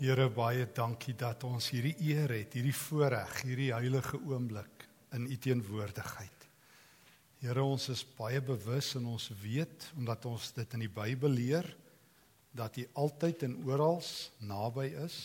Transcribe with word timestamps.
Here 0.00 0.30
baie 0.32 0.64
dankie 0.72 1.12
dat 1.12 1.42
ons 1.44 1.66
hierdie 1.74 1.92
eer 2.08 2.32
het, 2.32 2.54
hierdie 2.56 2.72
voorreg, 2.72 3.34
hierdie 3.44 3.68
heilige 3.74 4.16
oomblik 4.16 4.86
in 5.12 5.26
u 5.28 5.36
teenwoordigheid. 5.36 6.46
Here, 7.42 7.60
ons 7.60 7.90
is 7.92 8.00
baie 8.16 8.40
bewus 8.40 8.94
en 8.96 9.10
ons 9.12 9.26
weet 9.42 9.90
omdat 10.00 10.24
ons 10.30 10.46
dit 10.56 10.76
in 10.78 10.86
die 10.86 10.92
Bybel 10.92 11.36
leer 11.36 11.68
dat 12.56 12.78
u 12.80 12.86
altyd 13.02 13.44
en 13.44 13.58
oral 13.68 14.00
naby 14.40 14.86
is. 15.04 15.18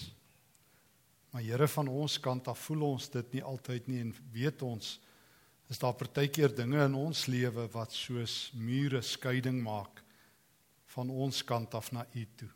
Maar 1.31 1.47
Here 1.47 1.69
van 1.71 1.93
ons 1.95 2.19
kant 2.19 2.51
af 2.51 2.67
voel 2.67 2.83
ons 2.89 3.07
dit 3.15 3.37
nie 3.37 3.45
altyd 3.47 3.87
nie 3.87 4.01
en 4.03 4.13
weet 4.35 4.67
ons 4.67 4.91
is 5.71 5.79
daar 5.79 5.95
partykeer 5.95 6.51
dinge 6.51 6.83
in 6.83 6.99
ons 6.99 7.25
lewe 7.31 7.69
wat 7.71 7.95
soos 7.95 8.51
mure 8.59 8.99
skeiding 8.99 9.63
maak 9.63 10.03
van 10.99 11.15
ons 11.15 11.43
kant 11.47 11.79
af 11.79 11.93
na 11.95 12.03
u 12.11 12.27
toe. 12.35 12.51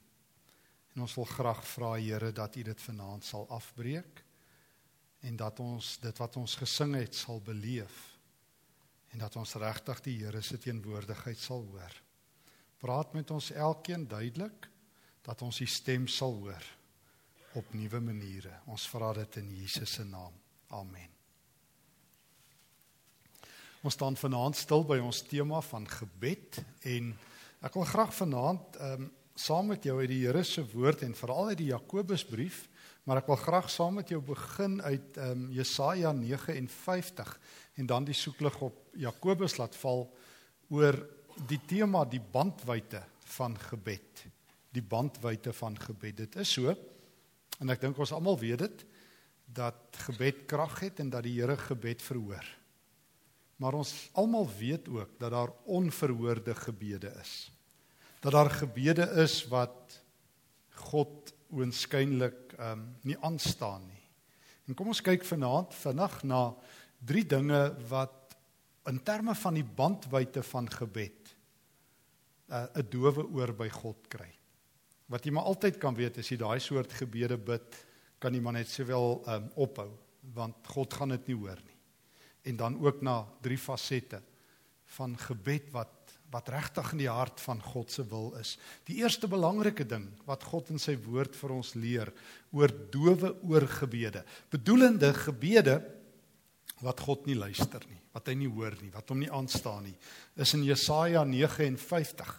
En 0.95 1.01
ons 1.05 1.15
wil 1.15 1.27
graag 1.29 1.61
vra 1.67 1.93
Here 1.97 2.31
dat 2.31 2.55
U 2.55 2.63
dit 2.63 2.81
vanaand 2.81 3.25
sal 3.25 3.47
afbreek 3.49 4.23
en 5.19 5.35
dat 5.35 5.59
ons 5.59 5.97
dit 5.99 6.17
wat 6.17 6.37
ons 6.39 6.55
gesing 6.55 6.95
het 6.95 7.15
sal 7.15 7.41
beleef 7.41 8.17
en 9.09 9.19
dat 9.19 9.35
ons 9.35 9.53
regtig 9.59 10.01
die 10.05 10.17
Here 10.23 10.41
se 10.41 10.57
teenwoordigheid 10.57 11.37
sal 11.37 11.65
hoor. 11.71 12.01
Praat 12.79 13.13
met 13.13 13.31
ons 13.31 13.51
elkeen 13.51 14.07
duidelik 14.07 14.69
dat 15.25 15.41
ons 15.41 15.59
U 15.61 15.65
stem 15.65 16.07
sal 16.07 16.33
hoor 16.33 16.65
op 17.53 17.73
nuwe 17.73 17.99
maniere. 17.99 18.53
Ons 18.69 18.87
vra 18.89 19.13
dit 19.17 19.39
in 19.41 19.49
Jesus 19.57 19.93
se 19.93 20.05
naam. 20.05 20.33
Amen. 20.67 21.09
Ons 23.81 23.95
staan 23.95 24.17
vanaand 24.19 24.57
stil 24.59 24.83
by 24.83 24.99
ons 24.99 25.21
tema 25.23 25.61
van 25.63 25.87
gebed 25.87 26.59
en 26.91 27.13
ek 27.63 27.77
wil 27.79 27.87
graag 27.87 28.13
vanaand 28.15 28.79
ehm 28.79 29.07
um, 29.07 29.15
saam 29.39 29.71
met 29.71 29.85
jou 29.87 29.95
uit 30.01 30.09
die 30.11 30.23
Here 30.25 30.43
se 30.43 30.63
woord 30.73 31.03
en 31.05 31.15
veral 31.15 31.53
uit 31.53 31.61
die 31.61 31.69
Jakobusbrief, 31.71 32.65
maar 33.07 33.21
ek 33.21 33.29
wil 33.31 33.39
graag 33.39 33.69
saam 33.71 33.95
met 33.99 34.11
jou 34.11 34.19
begin 34.23 34.79
uit 34.83 35.17
ehm 35.17 35.45
um, 35.45 35.45
Jesaja 35.55 36.11
59 36.13 37.31
en 37.79 37.87
dan 37.87 38.05
die 38.05 38.17
soeklig 38.17 38.59
op 38.61 38.81
Jakobus 38.99 39.55
laat 39.57 39.77
val 39.79 40.09
oor 40.69 40.97
die 41.47 41.61
tema 41.67 42.03
die 42.05 42.21
bandwyte 42.21 43.01
van 43.37 43.55
gebed. 43.57 44.25
Die 44.75 44.83
bandwyte 44.83 45.53
van 45.55 45.77
gebed. 45.79 46.17
Dit 46.25 46.35
is 46.43 46.51
so 46.53 46.75
en 47.59 47.71
ek 47.71 47.81
dink 47.81 47.97
ons 47.97 48.13
almal 48.15 48.37
weet 48.39 48.65
dit 48.65 48.83
dat 49.49 50.01
gebed 50.05 50.43
krag 50.45 50.75
het 50.83 50.99
en 50.99 51.09
dat 51.09 51.23
die 51.25 51.39
Here 51.39 51.57
gebed 51.57 52.03
verhoor. 52.05 52.45
Maar 53.59 53.79
ons 53.79 53.93
almal 54.19 54.45
weet 54.59 54.91
ook 54.91 55.15
dat 55.19 55.31
daar 55.31 55.55
onverhoorde 55.65 56.55
gebede 56.55 57.15
is 57.23 57.49
dat 58.19 58.31
daar 58.35 58.49
gebede 58.51 59.05
is 59.23 59.41
wat 59.47 59.99
God 60.89 61.33
oënskynlik 61.49 62.53
ehm 62.59 62.71
um, 62.71 62.85
nie 63.07 63.17
aanstaan 63.23 63.85
nie. 63.87 64.03
En 64.67 64.75
kom 64.77 64.91
ons 64.91 65.01
kyk 65.01 65.23
vanaand 65.25 65.73
vinnig 65.73 66.23
na 66.23 66.41
drie 66.99 67.25
dinge 67.25 67.61
wat 67.89 68.35
in 68.89 68.99
terme 69.03 69.35
van 69.35 69.55
die 69.57 69.65
bandwyte 69.65 70.43
van 70.43 70.67
gebed 70.69 71.33
uh, 72.49 72.65
'n 72.75 72.81
uh, 72.81 72.85
dowe 72.89 73.25
oor 73.25 73.53
by 73.53 73.69
God 73.69 74.07
kry. 74.07 74.29
Wat 75.09 75.25
jy 75.25 75.31
maar 75.31 75.49
altyd 75.49 75.77
kan 75.77 75.95
weet 75.95 76.17
as 76.17 76.29
jy 76.29 76.37
daai 76.37 76.59
soort 76.59 76.93
gebede 76.93 77.37
bid, 77.37 77.85
kan 78.19 78.33
jy 78.33 78.41
maar 78.41 78.53
net 78.53 78.69
sowel 78.69 79.23
ehm 79.25 79.43
um, 79.43 79.51
ophou 79.55 79.89
want 80.35 80.67
God 80.67 80.93
gaan 80.93 81.09
dit 81.09 81.27
nie 81.27 81.35
hoor 81.35 81.59
nie. 81.65 81.77
En 82.43 82.55
dan 82.55 82.75
ook 82.85 83.01
na 83.01 83.25
drie 83.41 83.57
fasette 83.57 84.21
van 84.85 85.17
gebed 85.17 85.71
wat 85.71 85.89
wat 86.29 86.49
regtig 86.53 86.91
in 86.93 87.01
die 87.01 87.09
hart 87.09 87.41
van 87.41 87.61
God 87.63 87.91
se 87.91 88.03
wil 88.09 88.31
is. 88.39 88.55
Die 88.85 88.99
eerste 89.01 89.27
belangrike 89.29 89.85
ding 89.87 90.07
wat 90.27 90.45
God 90.45 90.69
in 90.73 90.81
sy 90.81 90.93
woord 91.07 91.37
vir 91.37 91.53
ons 91.55 91.73
leer 91.75 92.11
oor 92.53 92.73
dowe 92.93 93.33
oorgebede, 93.49 94.23
bedoelende 94.51 95.11
gebede 95.17 95.79
wat 96.85 97.01
God 97.03 97.25
nie 97.27 97.37
luister 97.37 97.83
nie, 97.89 97.99
wat 98.15 98.29
hy 98.29 98.37
nie 98.39 98.49
hoor 98.51 98.77
nie, 98.79 98.91
wat 98.93 99.09
hom 99.11 99.19
nie 99.23 99.31
aanstaan 99.33 99.89
nie, 99.89 99.95
is 100.39 100.53
in 100.55 100.63
Jesaja 100.67 101.25
59 101.27 102.35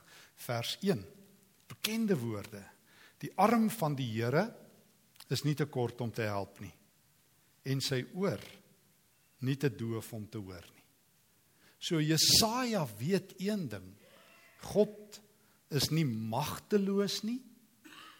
vers 0.46 0.76
1. 0.86 1.02
Bekende 1.70 2.16
woorde. 2.18 2.62
Die 3.20 3.32
arm 3.36 3.68
van 3.74 3.98
die 3.98 4.08
Here 4.14 4.46
is 5.30 5.44
nie 5.44 5.54
te 5.58 5.66
kort 5.70 6.00
om 6.00 6.12
te 6.14 6.24
help 6.26 6.62
nie 6.62 6.72
en 7.68 7.82
sy 7.84 8.00
oor 8.16 8.40
nie 9.44 9.56
te 9.60 9.68
doof 9.72 10.12
om 10.16 10.26
te 10.28 10.40
hoor 10.40 10.64
nie. 10.64 10.79
So 11.80 12.00
Jesaja 12.00 12.84
weet 12.98 13.34
een 13.40 13.68
ding. 13.72 13.88
God 14.68 15.20
is 15.72 15.88
nie 15.94 16.04
magteloos 16.04 17.22
nie. 17.24 17.40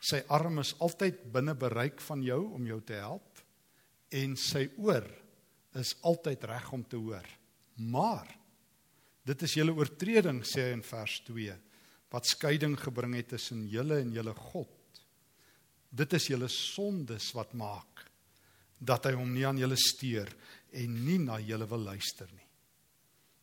Sy 0.01 0.23
arm 0.33 0.63
is 0.63 0.73
altyd 0.81 1.27
binne 1.33 1.53
bereik 1.59 2.01
van 2.07 2.23
jou 2.25 2.41
om 2.57 2.67
jou 2.67 2.81
te 2.81 2.97
help 3.03 3.43
en 4.17 4.33
sy 4.41 4.65
oor 4.81 5.05
is 5.79 5.93
altyd 6.09 6.47
reg 6.49 6.71
om 6.73 6.83
te 6.83 6.99
hoor. 6.99 7.27
Maar 7.77 8.31
dit 9.29 9.45
is 9.47 9.59
julle 9.61 9.77
oortreding 9.77 10.41
sê 10.49 10.71
hy 10.71 10.79
in 10.79 10.87
vers 10.87 11.21
2 11.29 11.57
wat 12.11 12.27
skeiding 12.27 12.75
gebring 12.81 13.15
het 13.21 13.29
tussen 13.37 13.63
julle 13.71 14.01
en 14.03 14.11
julle 14.17 14.35
God. 14.35 15.03
Dit 15.91 16.17
is 16.17 16.31
julle 16.33 16.49
sondes 16.51 17.29
wat 17.37 17.53
maak 17.59 18.07
dat 18.81 19.07
hy 19.07 19.13
hom 19.19 19.31
nie 19.35 19.45
aan 19.47 19.61
julle 19.61 19.77
steur 19.79 20.31
en 20.81 20.95
nie 21.05 21.19
na 21.23 21.37
julle 21.45 21.69
wil 21.71 21.91
luister 21.93 22.31
nie. 22.33 22.40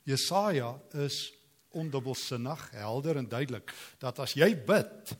Jesaja 0.07 0.72
is 1.03 1.34
ondubbelsinnig, 1.75 2.69
helder 2.72 3.19
en 3.19 3.28
duidelik 3.28 3.73
dat 4.00 4.19
as 4.23 4.38
jy 4.38 4.53
bid 4.56 5.13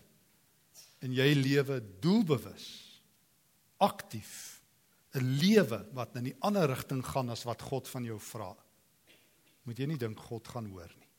en 1.04 1.14
jy 1.14 1.28
lewe 1.38 1.82
doelbewus, 2.02 2.68
aktief, 3.84 4.64
'n 5.14 5.38
lewe 5.40 5.86
wat 5.94 6.16
in 6.16 6.28
'n 6.28 6.38
ander 6.42 6.68
rigting 6.68 7.04
gaan 7.06 7.30
as 7.30 7.44
wat 7.44 7.62
God 7.62 7.88
van 7.88 8.04
jou 8.04 8.20
vra, 8.20 8.56
moet 9.64 9.78
jy 9.78 9.86
nie 9.86 9.98
dink 9.98 10.20
God 10.20 10.48
gaan 10.48 10.66
hoor 10.66 10.92
nie. 10.98 11.10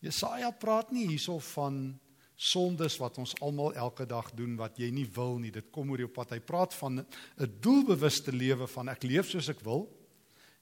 Jesaja 0.00 0.50
praat 0.50 0.92
nie 0.92 1.08
hierso 1.08 1.38
van 1.38 2.00
sondes 2.36 2.98
wat 2.98 3.18
ons 3.18 3.34
almal 3.40 3.72
elke 3.74 4.06
dag 4.06 4.30
doen 4.34 4.56
wat 4.56 4.76
jy 4.78 4.90
nie 4.90 5.06
wil 5.06 5.38
nie. 5.38 5.50
Dit 5.50 5.70
kom 5.70 5.90
oor 5.90 5.98
jou 5.98 6.08
pad. 6.08 6.30
Hy 6.30 6.40
praat 6.40 6.74
van 6.74 6.98
'n 6.98 7.60
doelbewuste 7.60 8.32
lewe 8.32 8.66
van 8.66 8.88
ek 8.88 9.02
leef 9.02 9.30
soos 9.30 9.48
ek 9.48 9.60
wil 9.60 9.88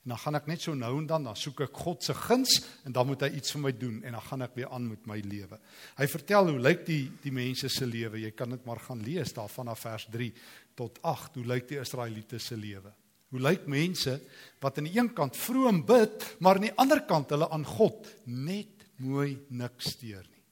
En 0.02 0.10
dan 0.10 0.18
gaan 0.18 0.34
ek 0.34 0.48
net 0.50 0.64
so 0.64 0.74
nou 0.74 0.96
en 0.98 1.06
dan 1.06 1.28
dan 1.28 1.36
soek 1.38 1.60
ek 1.68 1.76
God 1.84 2.02
se 2.02 2.14
guns 2.18 2.56
en 2.82 2.94
dan 2.94 3.06
moet 3.06 3.22
hy 3.22 3.28
iets 3.38 3.54
vir 3.54 3.62
my 3.62 3.70
doen 3.78 4.00
en 4.02 4.16
dan 4.16 4.24
gaan 4.26 4.42
ek 4.48 4.56
weer 4.58 4.72
aan 4.74 4.88
met 4.90 5.06
my 5.06 5.20
lewe. 5.22 5.58
Hy 6.00 6.08
vertel 6.10 6.50
hoe 6.50 6.58
lyk 6.58 6.82
die 6.88 7.04
die 7.22 7.34
mense 7.34 7.70
se 7.70 7.86
lewe. 7.86 8.18
Jy 8.18 8.32
kan 8.34 8.50
dit 8.50 8.66
maar 8.66 8.82
gaan 8.82 9.04
lees 9.06 9.30
daar 9.36 9.52
vanaf 9.52 9.84
vers 9.86 10.08
3 10.10 10.32
tot 10.74 10.98
8. 11.06 11.38
Hoe 11.38 11.46
lyk 11.54 11.70
die 11.70 11.78
Israeliete 11.78 12.42
se 12.42 12.58
lewe? 12.58 12.90
Hoe 13.30 13.40
lyk 13.40 13.68
mense 13.70 14.18
wat 14.60 14.78
aan 14.78 14.90
die 14.90 14.98
een 14.98 15.12
kant 15.14 15.38
vroom 15.38 15.84
bid, 15.86 16.26
maar 16.42 16.58
aan 16.58 16.66
die 16.66 16.78
ander 16.82 17.06
kant 17.06 17.30
hulle 17.30 17.48
aan 17.54 17.64
God 17.64 18.10
net 18.26 18.82
mooi 18.98 19.38
niks 19.54 19.94
steur 19.94 20.26
nie. 20.26 20.42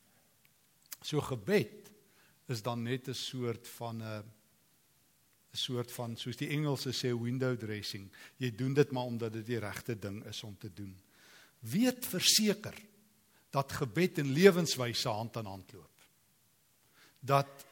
So 1.03 1.21
gebed 1.27 1.91
is 2.51 2.63
dan 2.63 2.83
net 2.83 3.09
'n 3.09 3.15
soort 3.15 3.67
van 3.79 3.99
'n 3.99 4.03
uh, 4.03 4.23
'n 5.51 5.57
soort 5.57 5.93
van 5.93 6.17
soos 6.17 6.37
die 6.37 6.51
Engelse 6.55 6.93
sê 6.95 7.11
window 7.11 7.57
dressing. 7.59 8.11
Jy 8.39 8.51
doen 8.55 8.75
dit 8.75 8.91
maar 8.91 9.05
omdat 9.05 9.33
dit 9.33 9.47
die 9.47 9.59
regte 9.59 9.99
ding 9.99 10.25
is 10.27 10.43
om 10.43 10.57
te 10.59 10.71
doen. 10.73 10.95
Weet 11.61 12.07
verseker 12.07 12.75
dat 13.51 13.73
gebed 13.73 14.19
en 14.19 14.33
lewenswyse 14.33 15.09
hand 15.09 15.37
aan 15.37 15.47
hand 15.51 15.73
loop. 15.73 16.07
Dat 17.21 17.67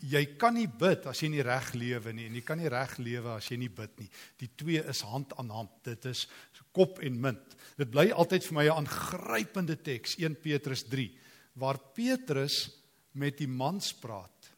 jy 0.00 0.24
kan 0.40 0.54
nie 0.56 0.66
bid 0.66 1.06
as 1.06 1.20
jy 1.22 1.28
nie 1.28 1.44
reg 1.44 1.72
lewe 1.76 2.12
nie 2.12 2.26
en 2.26 2.34
jy 2.34 2.42
kan 2.42 2.58
nie 2.58 2.68
reg 2.72 2.96
lewe 2.98 3.36
as 3.36 3.48
jy 3.50 3.60
nie 3.60 3.70
bid 3.70 4.00
nie. 4.00 4.08
Die 4.40 4.50
twee 4.56 4.82
is 4.82 5.04
hand 5.06 5.36
aan 5.38 5.52
hand. 5.54 5.70
Dit 5.84 6.04
is 6.10 6.26
kop 6.72 6.98
en 6.98 7.20
munt. 7.20 7.56
Dit 7.78 7.92
bly 7.92 8.10
altyd 8.10 8.44
vir 8.44 8.54
my 8.54 8.64
'n 8.66 8.84
aangrypende 8.84 9.76
teks 9.76 10.18
1 10.18 10.40
Petrus 10.42 10.84
3 10.84 11.10
waar 11.54 11.78
Petrus 11.94 12.70
met 13.12 13.38
die 13.38 13.48
mans 13.48 13.92
praat. 13.94 14.50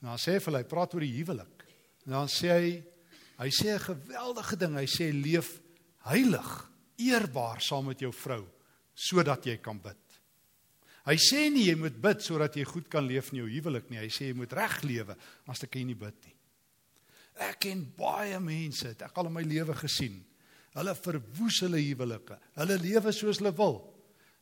En 0.00 0.08
dan 0.08 0.18
sê 0.18 0.32
hy 0.32 0.40
vir 0.40 0.52
hulle, 0.52 0.62
hy 0.62 0.68
praat 0.68 0.94
oor 0.94 1.00
die 1.00 1.16
huwelik. 1.18 1.57
En 2.08 2.16
dan 2.16 2.30
sê 2.32 2.48
hy 2.48 2.70
hy 3.38 3.50
sê 3.52 3.76
'n 3.76 3.84
geweldige 3.84 4.56
ding. 4.56 4.74
Hy 4.74 4.88
sê 4.88 5.12
leef 5.12 5.60
heilig, 6.08 6.70
eerbaar 6.96 7.60
saam 7.60 7.86
met 7.86 8.00
jou 8.00 8.12
vrou 8.12 8.48
sodat 8.94 9.44
jy 9.46 9.58
kan 9.62 9.78
bid. 9.78 10.00
Hy 11.04 11.16
sê 11.16 11.50
nie 11.52 11.68
jy 11.68 11.74
moet 11.76 12.00
bid 12.00 12.20
sodat 12.20 12.56
jy 12.56 12.64
goed 12.64 12.88
kan 12.88 13.06
leef 13.06 13.30
in 13.32 13.38
jou 13.38 13.48
huwelik 13.48 13.90
nie. 13.90 13.98
Hy 13.98 14.08
sê 14.08 14.26
jy 14.28 14.34
moet 14.34 14.52
reg 14.52 14.82
lewe 14.82 15.16
as 15.46 15.60
jy 15.60 15.84
nie 15.84 15.94
bid 15.94 16.16
nie. 16.24 16.34
Ek 17.38 17.60
ken 17.60 17.84
baie 17.96 18.40
mense, 18.40 18.88
ek 18.90 18.98
het 19.00 19.18
al 19.18 19.26
in 19.26 19.32
my 19.32 19.42
lewe 19.42 19.74
gesien. 19.74 20.24
Hulle 20.74 20.94
verwoes 20.94 21.60
hulle 21.62 21.78
huwelike. 21.78 22.38
Hulle 22.56 22.78
lewe 22.78 23.12
soos 23.12 23.38
hulle 23.38 23.52
wil. 23.52 23.94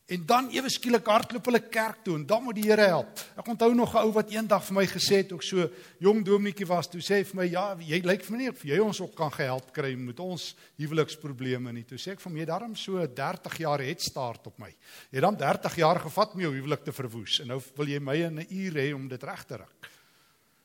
En 0.07 0.23
dan 0.23 0.47
ewe 0.55 0.71
skielik 0.71 1.09
hardloop 1.11 1.49
hulle 1.49 1.61
kerk 1.67 2.05
toe 2.07 2.15
en 2.15 2.25
dan 2.31 2.45
moet 2.47 2.55
die 2.55 2.69
Here 2.69 2.85
help. 2.93 3.19
Ek 3.35 3.49
onthou 3.51 3.73
nog 3.75 3.95
'n 3.95 4.05
ou 4.07 4.13
wat 4.15 4.31
eendag 4.31 4.63
vir 4.65 4.75
my 4.75 4.87
gesê 4.87 5.17
het, 5.23 5.33
ook 5.33 5.43
so 5.43 5.69
jong 5.99 6.25
dominetjie 6.25 6.67
was, 6.67 6.87
toe 6.87 7.01
sê 7.01 7.19
hy 7.19 7.25
vir 7.25 7.37
my, 7.37 7.45
"Ja, 7.51 7.75
jy 7.75 8.01
lyk 8.07 8.23
vir 8.23 8.33
my 8.33 8.39
nie 8.39 8.49
of 8.49 8.63
jy 8.63 8.79
ons 8.79 9.01
ook 9.01 9.17
kan 9.17 9.33
gehelp 9.33 9.73
kry 9.73 9.97
met 9.97 10.21
ons 10.21 10.55
huweliksprobleme 10.79 11.73
nie." 11.73 11.83
Toe 11.83 11.99
sê 11.99 12.13
ek 12.13 12.21
vir 12.21 12.33
my, 12.33 12.45
"Daarom 12.45 12.77
so 12.77 13.05
30 13.07 13.59
jaar 13.59 13.81
het 13.81 14.01
start 14.01 14.47
op 14.47 14.59
my. 14.59 14.69
Jy 15.11 15.19
het 15.19 15.23
dan 15.23 15.37
30 15.37 15.77
jaar 15.77 15.99
gevat 15.99 16.35
om 16.35 16.41
jou 16.41 16.55
huwelik 16.55 16.85
te 16.85 16.93
verwoes 16.93 17.41
en 17.41 17.49
nou 17.49 17.61
wil 17.77 17.87
jy 17.87 17.99
my 17.99 18.17
in 18.17 18.39
'n 18.39 18.47
uur 18.51 18.73
hê 18.75 18.95
om 18.95 19.09
dit 19.09 19.23
reg 19.23 19.45
te 19.45 19.57
ruk." 19.57 19.91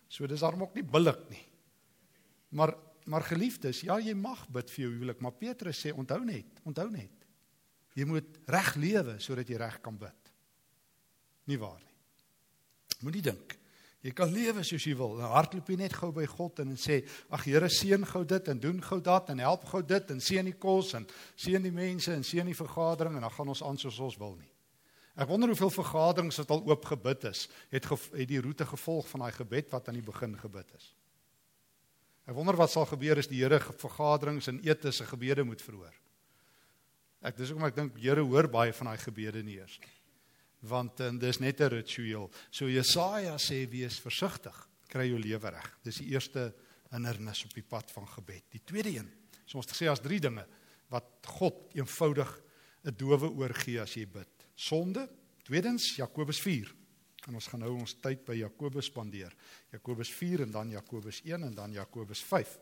So 0.08 0.28
dis 0.28 0.40
daarom 0.40 0.62
ook 0.62 0.76
nie 0.76 0.84
billik 0.84 1.30
nie. 1.30 1.46
Maar 2.50 2.76
maar 3.06 3.24
geliefdes, 3.24 3.82
ja, 3.82 3.98
jy 4.00 4.14
mag 4.14 4.48
bid 4.48 4.70
vir 4.70 4.84
jou 4.86 4.92
huwelik, 4.94 5.20
maar 5.22 5.32
Petrus 5.32 5.86
sê 5.86 5.92
onthou 5.92 6.24
net, 6.24 6.46
onthou 6.64 6.90
net. 6.92 7.21
Jy 7.96 8.06
moet 8.08 8.38
reg 8.48 8.76
lewe 8.80 9.18
sodat 9.20 9.50
jy 9.50 9.58
reg 9.60 9.80
kan 9.84 9.98
bid. 10.00 10.32
Nie 11.50 11.60
waar 11.60 11.80
nie. 11.80 11.98
Moenie 13.02 13.26
dink 13.26 13.58
jy 14.02 14.14
kan 14.18 14.32
lewe 14.34 14.64
soos 14.66 14.86
jy 14.86 14.96
wil. 14.98 15.14
Nou 15.20 15.30
hardloop 15.36 15.68
jy 15.70 15.78
net 15.78 15.94
gou 15.94 16.10
by 16.14 16.26
God 16.26 16.60
en 16.64 16.76
sê, 16.78 17.06
"Ag 17.30 17.44
Here, 17.46 17.70
seën 17.70 18.06
gou 18.06 18.24
dit 18.26 18.48
en 18.48 18.60
doen 18.60 18.82
gou 18.82 19.00
dat 19.00 19.30
en 19.30 19.40
help 19.40 19.66
gou 19.66 19.82
dit 19.82 20.12
en 20.12 20.20
seën 20.20 20.46
die 20.46 20.58
kos 20.58 20.94
en 20.94 21.06
seën 21.36 21.62
die 21.62 21.72
mense 21.72 22.12
en 22.12 22.24
seën 22.24 22.46
die 22.46 22.56
vergadering 22.56 23.16
en 23.16 23.22
dan 23.22 23.32
gaan 23.32 23.48
ons 23.48 23.64
aan 23.64 23.78
soos 23.78 24.00
ons 24.00 24.18
wil 24.18 24.36
nie." 24.36 24.52
Ek 25.16 25.28
wonder 25.28 25.50
hoeveel 25.50 25.70
vergaderings 25.70 26.38
wat 26.38 26.50
al 26.50 26.64
oop 26.66 26.86
gebid 26.86 27.24
is, 27.24 27.50
het 27.70 27.86
het 27.86 28.28
die 28.28 28.42
roete 28.42 28.66
gevolg 28.66 29.08
van 29.08 29.20
daai 29.20 29.32
gebed 29.32 29.70
wat 29.72 29.88
aan 29.88 29.94
die 29.94 30.12
begin 30.12 30.38
gebid 30.38 30.68
is. 30.76 30.96
Ek 32.26 32.34
wonder 32.34 32.56
wat 32.56 32.72
sal 32.72 32.86
gebeur 32.86 33.18
as 33.18 33.28
die 33.28 33.42
Here 33.42 33.60
vergaderings 33.60 34.48
en 34.48 34.62
etes 34.64 34.98
se 34.98 35.06
gebede 35.06 35.44
moet 35.44 35.62
verhoor. 35.62 35.94
Ek 37.22 37.38
dis 37.38 37.52
hoekom 37.52 37.68
ek 37.68 37.76
dink 37.78 37.98
Here 38.02 38.24
hoor 38.26 38.50
baie 38.50 38.74
van 38.74 38.92
daai 38.92 39.02
gebede 39.02 39.44
nie 39.46 39.60
eers. 39.60 39.78
Want 40.66 41.00
en 41.06 41.20
dis 41.22 41.40
net 41.40 41.62
'n 41.62 41.70
ritueel. 41.70 42.30
So 42.52 42.66
Jesaja 42.66 43.38
sê 43.38 43.70
wees 43.70 44.00
versigtig, 44.00 44.56
kry 44.88 45.08
jou 45.10 45.20
lewe 45.20 45.50
reg. 45.50 45.78
Dis 45.84 45.98
die 45.98 46.12
eerste 46.14 46.54
hindernis 46.92 47.46
op 47.46 47.54
die 47.54 47.64
pad 47.64 47.92
van 47.92 48.08
gebed. 48.08 48.44
Die 48.52 48.62
tweede 48.66 48.90
een, 48.90 49.10
so 49.46 49.58
ons 49.58 49.66
het 49.66 49.76
gesê 49.76 49.90
as 49.90 50.00
drie 50.00 50.20
dinge 50.20 50.46
wat 50.90 51.06
God 51.26 51.74
eenvoudig 51.74 52.42
'n 52.86 52.96
dowe 52.98 53.30
oor 53.30 53.54
gee 53.54 53.80
as 53.80 53.94
jy 53.94 54.06
bid. 54.06 54.28
Sonde, 54.56 55.10
tweedens 55.44 55.96
Jakobus 55.96 56.40
4. 56.42 56.74
En 57.28 57.36
ons 57.36 57.48
gaan 57.48 57.60
nou 57.60 57.80
ons 57.80 57.94
tyd 58.02 58.26
by 58.26 58.34
Jakobus 58.34 58.86
spandeer. 58.86 59.34
Jakobus 59.72 60.10
4 60.10 60.42
en 60.42 60.52
dan 60.52 60.70
Jakobus 60.70 61.22
1 61.24 61.44
en 61.44 61.54
dan 61.54 61.72
Jakobus 61.72 62.24
5. 62.24 62.58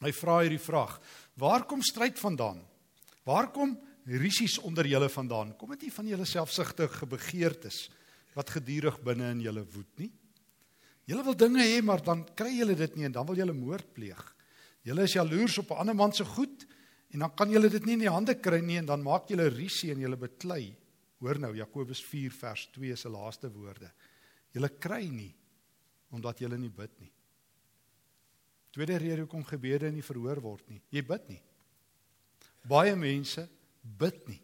Hy 0.00 0.12
vra 0.12 0.40
hierdie 0.40 0.60
vraag: 0.60 1.00
Waar 1.34 1.66
kom 1.66 1.82
stryd 1.82 2.18
vandaan? 2.18 2.73
Waar 3.24 3.50
kom 3.52 3.72
risies 4.04 4.58
onder 4.60 4.86
julle 4.86 5.08
vandaan? 5.08 5.54
Kom 5.56 5.72
dit 5.74 5.86
nie 5.86 5.94
van 5.94 6.08
julle 6.12 6.26
selfsugtige 6.28 7.08
begeertes 7.08 7.88
wat 8.34 8.50
gedurig 8.52 8.98
binne 9.04 9.30
in 9.32 9.40
julle 9.44 9.64
woed 9.64 10.00
nie? 10.02 10.10
Julle 11.08 11.24
wil 11.24 11.36
dinge 11.36 11.64
hê, 11.64 11.80
maar 11.84 12.00
dan 12.04 12.24
kry 12.36 12.50
julle 12.56 12.76
dit 12.76 12.96
nie 12.96 13.08
en 13.08 13.12
dan 13.12 13.26
wil 13.28 13.36
julle 13.36 13.56
moord 13.56 13.90
pleeg. 13.96 14.22
Julle 14.84 15.04
is 15.08 15.16
jaloers 15.16 15.58
op 15.58 15.70
'n 15.70 15.80
ander 15.80 15.94
man 15.96 16.12
se 16.12 16.24
goed 16.24 16.66
en 17.12 17.18
dan 17.18 17.34
kan 17.34 17.50
julle 17.50 17.68
dit 17.68 17.84
nie 17.86 17.92
in 17.92 18.04
die 18.04 18.10
hande 18.10 18.34
kry 18.34 18.60
nie 18.60 18.78
en 18.78 18.86
dan 18.86 19.02
maak 19.02 19.28
julle 19.28 19.48
risie 19.48 19.92
en 19.92 20.00
julle 20.00 20.16
beklei. 20.16 20.76
Hoor 21.20 21.38
nou 21.38 21.54
Jakobus 21.54 22.04
4 22.04 22.30
vers 22.30 22.68
2 22.72 22.96
se 22.96 23.08
laaste 23.08 23.50
woorde. 23.52 23.92
Julle 24.52 24.68
kry 24.68 25.08
nie 25.08 25.34
omdat 26.10 26.38
julle 26.38 26.58
nie 26.58 26.70
bid 26.70 27.00
nie. 27.00 27.12
Tweede 28.70 28.96
rede 28.96 29.20
hoekom 29.20 29.44
gebede 29.44 29.90
nie 29.92 30.02
verhoor 30.02 30.40
word 30.40 30.68
nie. 30.68 30.82
Jy 30.90 31.02
bid 31.02 31.28
nie. 31.28 31.42
Baie 32.64 32.94
mense 32.96 33.48
bid 33.82 34.28
nie. 34.28 34.40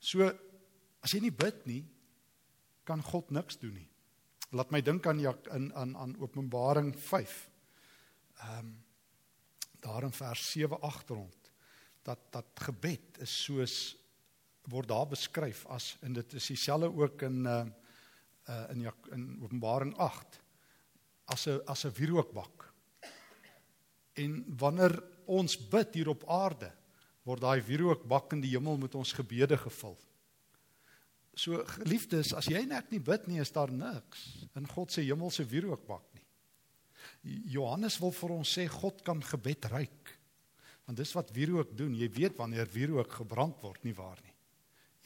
So 0.00 0.26
as 1.02 1.14
jy 1.14 1.20
nie 1.26 1.34
bid 1.34 1.66
nie, 1.66 1.84
kan 2.86 3.02
God 3.02 3.30
niks 3.34 3.58
doen 3.58 3.74
nie. 3.74 3.88
Laat 4.54 4.70
my 4.70 4.80
dink 4.80 5.06
aan 5.06 5.20
in 5.20 5.72
aan 5.74 5.96
aan 5.96 6.16
Openbaring 6.20 6.94
5. 6.98 7.50
Ehm 8.42 8.58
um, 8.58 8.74
daar 9.86 10.02
in 10.02 10.12
vers 10.12 10.50
7 10.50 10.80
agterond 10.80 11.50
dat 12.02 12.18
dat 12.30 12.46
gebed 12.54 13.18
is 13.22 13.42
soos 13.44 13.96
word 14.66 14.88
daar 14.88 15.06
beskryf 15.06 15.66
as 15.66 15.96
en 16.00 16.12
dit 16.12 16.32
is 16.34 16.46
dieselfde 16.46 16.90
ook 16.90 17.22
in 17.22 17.44
uh 17.46 17.66
in 18.70 18.82
in 19.12 19.38
Openbaring 19.42 19.94
8 19.96 20.40
as 21.24 21.46
'n 21.46 21.60
as 21.66 21.84
'n 21.84 21.92
wierookbak. 21.92 22.72
En 24.12 24.44
wanneer 24.58 25.02
ons 25.24 25.68
bid 25.68 25.94
hier 25.94 26.08
op 26.08 26.28
aarde, 26.28 26.72
word 27.26 27.42
daai 27.42 27.60
wierookbak 27.66 28.36
in 28.36 28.44
die 28.44 28.54
hemel 28.54 28.78
met 28.78 28.94
ons 28.98 29.12
gebede 29.16 29.58
gevul. 29.58 29.96
So 31.36 31.58
geliefdes, 31.68 32.32
as 32.32 32.48
jy 32.48 32.62
net 32.64 32.92
nie 32.94 33.02
bid 33.02 33.26
nie, 33.28 33.42
is 33.42 33.52
daar 33.52 33.72
niks 33.72 34.22
in 34.56 34.68
God 34.70 34.94
se 34.94 35.04
hemelse 35.04 35.44
wierookbak 35.44 36.06
nie. 36.14 36.24
Johannes 37.52 37.98
wil 38.00 38.14
vir 38.14 38.32
ons 38.38 38.52
sê 38.56 38.64
God 38.70 39.02
kan 39.04 39.20
gebed 39.24 39.68
ruik. 39.72 40.14
Want 40.86 41.00
dis 41.00 41.12
wat 41.18 41.32
wierook 41.34 41.74
doen. 41.76 41.96
Jy 41.98 42.08
weet 42.14 42.38
wanneer 42.38 42.70
wierook 42.70 43.10
gebrand 43.18 43.58
word, 43.64 43.82
nie 43.84 43.94
waar 43.96 44.18
nie. 44.22 44.34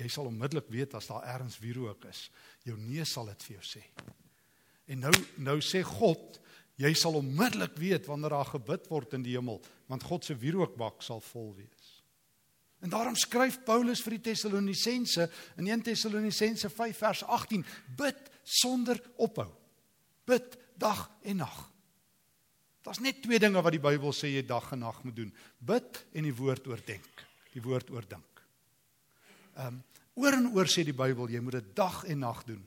Jy 0.00 0.08
sal 0.12 0.28
onmiddellik 0.28 0.68
weet 0.72 0.94
as 0.96 1.08
daar 1.10 1.24
ergens 1.28 1.58
wierook 1.60 2.04
is. 2.08 2.26
Jou 2.68 2.76
neus 2.80 3.12
sal 3.16 3.28
dit 3.32 3.46
vir 3.48 3.56
jou 3.56 3.64
sê. 3.64 3.82
En 4.92 5.04
nou 5.06 5.12
nou 5.40 5.56
sê 5.64 5.82
God, 5.86 6.38
jy 6.80 6.92
sal 6.96 7.18
onmiddellik 7.20 7.76
weet 7.80 8.08
wanneer 8.08 8.36
daar 8.36 8.52
gebid 8.52 8.88
word 8.92 9.16
in 9.16 9.24
die 9.24 9.36
hemel, 9.36 9.60
want 9.90 10.04
God 10.08 10.24
se 10.26 10.36
wierookbak 10.36 11.04
sal 11.04 11.22
vol 11.32 11.52
wees. 11.58 11.79
En 12.80 12.88
daarom 12.88 13.16
skryf 13.16 13.58
Paulus 13.64 14.00
vir 14.04 14.16
die 14.16 14.22
Tessalonisense 14.30 15.26
in 15.60 15.68
1 15.68 15.82
Tessalonisense 15.90 16.70
5 16.72 16.96
vers 16.96 17.24
18: 17.24 17.64
Bid 17.96 18.30
sonder 18.42 19.00
ophou. 19.20 19.48
Bid 20.24 20.56
dag 20.80 21.10
en 21.22 21.42
nag. 21.44 21.58
Daar's 22.80 23.02
net 23.04 23.20
twee 23.22 23.38
dinge 23.38 23.60
wat 23.60 23.76
die 23.76 23.82
Bybel 23.82 24.14
sê 24.16 24.32
jy 24.32 24.46
dag 24.48 24.72
en 24.72 24.80
nag 24.86 25.02
moet 25.04 25.16
doen: 25.16 25.32
bid 25.58 26.04
en 26.16 26.24
die 26.24 26.34
woord 26.36 26.66
oordeenk. 26.72 27.24
Die 27.52 27.62
woord 27.62 27.92
oordink. 27.92 28.44
Ehm 29.56 29.66
um, 29.74 29.82
oor 30.20 30.34
en 30.36 30.50
oor 30.52 30.68
sê 30.68 30.82
die 30.84 30.96
Bybel 30.96 31.30
jy 31.32 31.40
moet 31.40 31.60
dit 31.60 31.68
dag 31.76 32.02
en 32.04 32.18
nag 32.24 32.40
doen. 32.48 32.60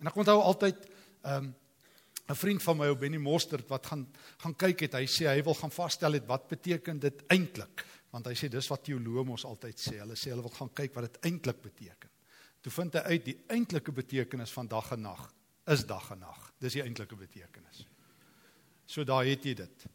En 0.00 0.08
ek 0.12 0.18
onthou 0.20 0.36
altyd 0.42 0.84
ehm 1.22 1.48
um, 1.48 1.54
'n 2.26 2.34
vriend 2.34 2.62
van 2.62 2.76
my, 2.76 2.88
Benny 2.98 3.18
Mostert 3.22 3.68
wat 3.68 3.86
gaan 3.86 4.06
gaan 4.42 4.54
kyk 4.54 4.80
het, 4.80 4.94
hy 4.98 5.06
sê 5.06 5.28
hy 5.30 5.42
wil 5.46 5.54
gaan 5.54 5.70
vasstel 5.70 6.12
het 6.12 6.26
wat 6.26 6.48
beteken 6.48 6.98
dit 6.98 7.22
eintlik 7.30 7.84
want 8.16 8.30
hy 8.30 8.36
sê 8.38 8.48
dis 8.48 8.68
wat 8.72 8.86
teoloë 8.86 9.26
mos 9.28 9.44
altyd 9.44 9.80
sê. 9.80 9.98
Hulle 10.00 10.16
sê 10.16 10.32
hulle 10.32 10.44
wil 10.46 10.54
gaan 10.56 10.72
kyk 10.72 10.94
wat 10.96 11.10
dit 11.10 11.18
eintlik 11.28 11.60
beteken. 11.60 12.12
Toe 12.64 12.72
vind 12.72 12.96
hy 12.96 13.02
uit 13.12 13.26
die 13.26 13.36
eintlike 13.52 13.92
betekenis 13.92 14.54
van 14.56 14.70
dag 14.72 14.88
en 14.96 15.04
nag 15.04 15.26
is 15.74 15.84
dag 15.84 16.08
en 16.14 16.22
nag. 16.24 16.46
Dis 16.62 16.78
die 16.78 16.84
eintlike 16.84 17.18
betekenis. 17.18 17.82
So 18.86 19.04
daar 19.04 19.26
het 19.26 19.44
jy 19.44 19.52
dit. 19.58 19.86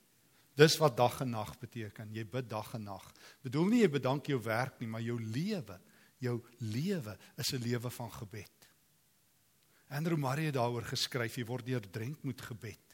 Dis 0.59 0.75
wat 0.77 0.97
dag 1.00 1.21
en 1.23 1.31
nag 1.33 1.56
beteken. 1.59 2.12
Jy 2.13 2.27
bid 2.29 2.50
dag 2.51 2.73
en 2.77 2.85
nag. 2.91 3.07
Bedoel 3.41 3.71
nie 3.71 3.81
jy 3.81 3.91
bedank 3.95 4.29
jou 4.29 4.38
werk 4.45 4.77
nie, 4.83 4.89
maar 4.91 5.01
jou 5.01 5.18
lewe, 5.18 5.79
jou 6.21 6.38
lewe 6.59 7.18
is 7.38 7.53
'n 7.53 7.63
lewe 7.63 7.89
van 7.89 8.12
gebed. 8.12 8.68
Andrew 9.89 10.18
Murray 10.18 10.45
het 10.45 10.56
daaroor 10.56 10.83
geskryf, 10.83 11.35
jy 11.35 11.45
word 11.45 11.65
deurdrenk 11.65 12.23
met 12.23 12.41
gebed. 12.41 12.90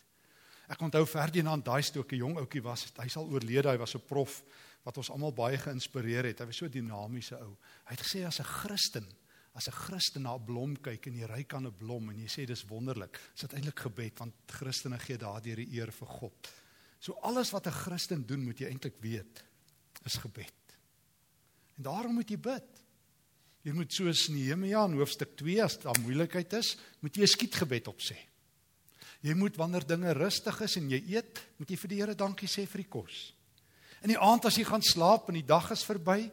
Ek 0.67 0.81
onthou 0.83 1.05
Ferdinand 1.07 1.63
daai 1.63 1.81
stoke 1.81 2.17
jong 2.19 2.35
ouetjie 2.41 2.61
was, 2.65 2.85
hy 2.99 3.07
sal 3.07 3.29
oorlede, 3.31 3.69
hy 3.71 3.77
was 3.79 3.95
'n 3.95 4.03
prof 4.03 4.43
wat 4.83 4.97
ons 4.97 5.09
almal 5.09 5.33
baie 5.35 5.57
geïnspireer 5.57 6.25
het. 6.25 6.39
Hy 6.39 6.45
was 6.45 6.57
so 6.57 6.65
'n 6.65 6.71
dinamiese 6.71 7.39
ou. 7.39 7.57
Hy 7.85 7.95
het 7.95 8.03
gesê 8.03 8.25
as 8.25 8.39
'n 8.39 8.43
Christen, 8.43 9.07
as 9.53 9.67
'n 9.67 9.71
Christen 9.71 10.23
na 10.23 10.35
'n 10.35 10.45
blom 10.45 10.75
kyk 10.75 11.07
en 11.07 11.15
jy 11.15 11.25
ry 11.25 11.43
kan 11.43 11.65
'n 11.65 11.71
blom 11.71 12.09
en 12.09 12.17
jy 12.17 12.27
sê 12.27 12.45
dis 12.45 12.65
wonderlik, 12.67 13.17
is 13.35 13.41
dit 13.41 13.53
eintlik 13.53 13.79
gebed 13.79 14.19
want 14.19 14.33
Christene 14.47 14.99
gee 14.99 15.17
daardeur 15.17 15.55
die 15.55 15.79
eer 15.79 15.91
vir 15.91 16.07
God. 16.07 16.49
So 16.99 17.13
alles 17.21 17.51
wat 17.51 17.67
'n 17.67 17.71
Christen 17.71 18.25
doen, 18.25 18.43
moet 18.43 18.59
jy 18.59 18.67
eintlik 18.67 18.95
weet, 18.99 19.43
is 20.05 20.15
gebed. 20.15 20.53
En 21.77 21.83
daarom 21.83 22.13
moet 22.13 22.29
jy 22.29 22.37
bid. 22.37 22.83
Jy 23.63 23.71
moet 23.71 23.93
soos 23.93 24.27
Nehemia 24.27 24.85
in 24.85 24.93
hoofstuk 24.93 25.35
2 25.35 25.63
as 25.63 25.77
daar 25.77 25.99
moeilikheid 25.99 26.53
is, 26.53 26.77
moet 27.01 27.15
jy 27.15 27.23
'n 27.23 27.27
skietgebed 27.27 27.87
opsê. 27.87 28.17
Jy 29.25 29.33
moet 29.37 29.57
wanneer 29.57 29.85
dinge 29.87 30.13
rustig 30.13 30.59
is 30.65 30.77
en 30.79 30.91
jy 30.91 30.99
eet, 31.15 31.41
moet 31.57 31.71
jy 31.71 31.79
vir 31.81 31.91
die 31.91 31.99
Here 32.01 32.15
dankie 32.17 32.49
sê 32.49 32.67
vir 32.69 32.83
die 32.83 32.91
kos. 32.91 33.21
In 34.05 34.13
die 34.13 34.19
aand 34.21 34.45
as 34.45 34.57
jy 34.59 34.65
gaan 34.67 34.85
slaap 34.85 35.29
en 35.31 35.39
die 35.39 35.47
dag 35.47 35.71
is 35.73 35.85
verby, 35.87 36.27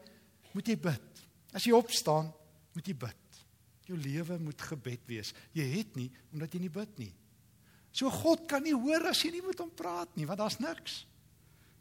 moet 0.52 0.68
jy 0.68 0.76
bid. 0.76 1.22
As 1.56 1.64
jy 1.64 1.72
opstaan, 1.76 2.28
moet 2.74 2.88
jy 2.90 2.96
bid. 3.06 3.40
Jou 3.88 3.96
lewe 4.00 4.38
moet 4.40 4.66
gebed 4.68 5.02
wees. 5.08 5.32
Jy 5.56 5.66
het 5.76 5.96
nie 5.98 6.10
omdat 6.32 6.54
jy 6.56 6.64
nie 6.64 6.72
bid 6.72 7.00
nie. 7.00 7.12
So 7.94 8.10
God 8.10 8.48
kan 8.50 8.64
nie 8.64 8.74
hoor 8.74 9.06
as 9.10 9.20
jy 9.22 9.30
nie 9.36 9.44
met 9.44 9.60
hom 9.62 9.70
praat 9.70 10.16
nie, 10.18 10.26
want 10.26 10.40
daar's 10.40 10.58
niks. 10.58 11.04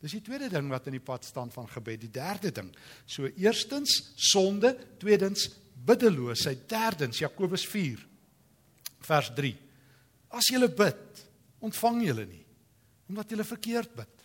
Dis 0.03 0.17
die 0.17 0.23
tweede 0.23 0.49
ding 0.51 0.67
wat 0.69 0.89
in 0.91 0.97
die 0.97 1.03
pad 1.03 1.23
staan 1.25 1.51
van 1.53 1.67
gebed. 1.71 2.01
Die 2.03 2.11
derde 2.11 2.51
ding. 2.53 2.69
So 3.07 3.29
eerstens 3.39 3.95
sonde, 4.19 4.75
tweedens 4.99 5.47
biddeloosheid, 5.83 6.67
derdens 6.69 7.21
Jakobus 7.23 7.63
4 7.71 8.03
vers 9.03 9.31
3. 9.35 9.53
As 10.33 10.49
jy 10.49 10.61
bid, 10.65 11.21
ontvang 11.63 12.01
jy 12.07 12.15
nie 12.25 12.43
omdat 13.13 13.29
jy 13.29 13.43
verkeerd 13.45 13.91
bid. 13.93 14.23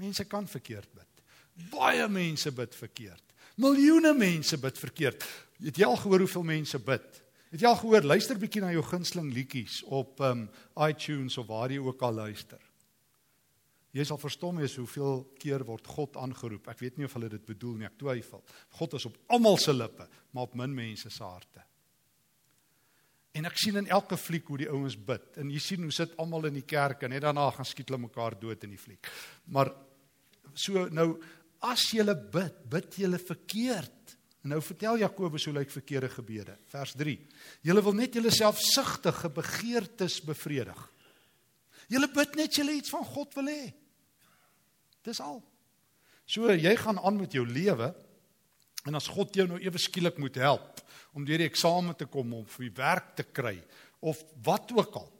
Mense 0.00 0.24
kan 0.24 0.46
verkeerd 0.48 0.88
bid. 0.96 1.24
Baie 1.72 2.06
mense 2.08 2.52
bid 2.54 2.74
verkeerd. 2.74 3.34
Miljoene 3.60 4.14
mense 4.16 4.56
bid 4.56 4.78
verkeerd. 4.80 5.24
Het 5.60 5.82
jy 5.82 5.86
al 5.86 5.98
gehoor 6.00 6.24
hoeveel 6.24 6.46
mense 6.54 6.78
bid? 6.80 7.20
Het 7.52 7.60
jy 7.60 7.68
al 7.68 7.80
gehoor 7.82 8.06
luister 8.06 8.38
bietjie 8.40 8.62
na 8.64 8.70
jou 8.72 8.84
gunsteling 8.86 9.28
liedjies 9.34 9.82
op 9.92 10.22
um 10.24 10.46
iTunes 10.86 11.36
of 11.38 11.50
waar 11.50 11.74
jy 11.74 11.82
ook 11.84 12.02
al 12.06 12.16
luister. 12.22 12.62
Jy 13.92 14.06
sal 14.08 14.16
verstom 14.16 14.62
wees 14.62 14.78
hoeveel 14.80 15.26
keer 15.36 15.66
word 15.68 15.90
God 15.92 16.16
aangeroep. 16.16 16.70
Ek 16.72 16.80
weet 16.80 16.96
nie 16.96 17.04
of 17.04 17.12
hulle 17.18 17.28
dit 17.28 17.44
bedoel 17.44 17.82
nie, 17.82 17.90
ek 17.90 17.98
twyfel. 18.00 18.40
God 18.78 18.96
is 18.96 19.04
op 19.10 19.18
almal 19.36 19.60
se 19.60 19.74
lippe, 19.74 20.08
maar 20.32 20.48
op 20.48 20.56
min 20.56 20.72
mense 20.72 21.12
se 21.12 21.26
harte. 21.26 21.66
En 23.32 23.48
ek 23.48 23.56
sien 23.56 23.78
in 23.80 23.88
elke 23.88 24.18
fliek 24.20 24.48
hoe 24.52 24.58
die 24.60 24.68
ouens 24.68 24.96
bid 24.96 25.38
en 25.40 25.50
jy 25.50 25.60
sien 25.62 25.84
hoe 25.86 25.94
sit 25.94 26.12
almal 26.20 26.50
in 26.50 26.58
die 26.58 26.66
kerk 26.68 27.06
en 27.06 27.14
net 27.14 27.24
daarna 27.24 27.46
gaan 27.56 27.68
skiet 27.68 27.88
hulle 27.88 28.02
mekaar 28.04 28.36
dood 28.40 28.66
in 28.66 28.74
die 28.74 28.80
fliek. 28.80 29.08
Maar 29.48 29.72
so 30.52 30.84
nou 30.92 31.14
as 31.64 31.86
jy 31.94 32.04
bid, 32.04 32.58
bid 32.68 32.98
jy 32.98 33.08
verkeerd. 33.18 34.16
En 34.42 34.50
nou 34.50 34.60
vertel 34.60 34.98
Jakobus 35.04 35.46
hoe 35.46 35.54
lyk 35.54 35.70
verkeerde 35.70 36.10
gebede. 36.10 36.56
Vers 36.72 36.96
3. 36.98 37.14
Julle 37.62 37.84
wil 37.86 37.94
net 37.94 38.18
julle 38.18 38.32
selfsugtige 38.34 39.30
begeertes 39.30 40.18
bevredig. 40.26 40.80
Julle 41.92 42.08
bid 42.10 42.36
net 42.36 42.58
julle 42.58 42.74
iets 42.74 42.90
van 42.90 43.06
God 43.06 43.36
wil 43.38 43.50
hê. 43.52 43.70
Dis 45.06 45.20
al. 45.22 45.38
So 46.26 46.50
jy 46.50 46.74
gaan 46.78 46.98
aan 46.98 47.20
met 47.20 47.34
jou 47.36 47.46
lewe 47.46 47.92
en 48.86 48.94
as 48.98 49.08
God 49.08 49.34
jou 49.34 49.46
nou 49.46 49.60
ewe 49.62 49.78
skielik 49.78 50.18
moet 50.18 50.36
help 50.42 50.80
om 51.12 51.24
deur 51.24 51.38
die 51.38 51.48
eksamen 51.50 51.96
te 51.96 52.06
kom 52.10 52.32
om 52.34 52.46
vir 52.46 52.70
werk 52.74 53.14
te 53.16 53.24
kry 53.24 53.58
of 54.00 54.22
wat 54.42 54.72
ook 54.74 54.96
al 55.02 55.10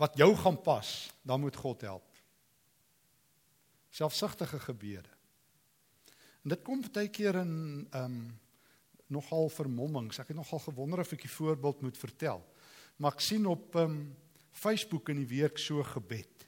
wat 0.00 0.16
jou 0.18 0.32
gaan 0.36 0.56
pas, 0.62 0.88
dan 1.22 1.40
moet 1.40 1.56
God 1.56 1.80
help. 1.80 2.06
Selfsugtige 3.92 4.58
gebede. 4.58 5.10
En 6.42 6.54
dit 6.54 6.62
kom 6.64 6.80
baie 6.82 7.10
keer 7.12 7.42
in 7.42 7.52
ehm 7.90 8.04
um, 8.04 8.22
nogal 9.12 9.50
vermommings. 9.52 10.16
Ek 10.18 10.30
het 10.32 10.36
nogal 10.38 10.62
gewonder 10.64 11.02
of 11.02 11.12
ek 11.12 11.24
'n 11.24 11.28
voorbeeld 11.28 11.82
moet 11.82 11.98
vertel. 11.98 12.40
Maar 12.96 13.12
ek 13.12 13.20
sien 13.20 13.46
op 13.46 13.76
ehm 13.76 13.84
um, 13.84 14.16
Facebook 14.50 15.08
in 15.08 15.16
die 15.16 15.38
week 15.38 15.58
so 15.58 15.82
gebed 15.82 16.46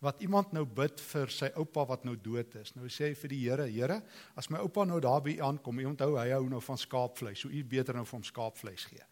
wat 0.00 0.22
iemand 0.24 0.54
nou 0.56 0.64
bid 0.64 1.00
vir 1.10 1.32
sy 1.32 1.50
oupa 1.60 1.84
wat 1.90 2.06
nou 2.08 2.14
dood 2.16 2.54
is. 2.56 2.72
Nou 2.76 2.88
sê 2.88 3.10
hy 3.10 3.16
vir 3.20 3.32
die 3.34 3.40
Here, 3.42 3.66
Here, 3.68 4.00
as 4.40 4.48
my 4.52 4.62
oupa 4.64 4.86
nou 4.88 5.00
daar 5.04 5.20
by 5.24 5.36
aankom, 5.44 5.82
u 5.82 5.90
onthou 5.92 6.14
hy 6.16 6.30
hou 6.32 6.46
nou 6.48 6.60
van 6.64 6.80
skaapvleis, 6.80 7.42
so 7.42 7.52
u 7.52 7.62
beter 7.68 7.98
nou 7.98 8.06
vir 8.08 8.16
hom 8.16 8.24
skaapvleis 8.24 8.86
gee. 8.88 9.04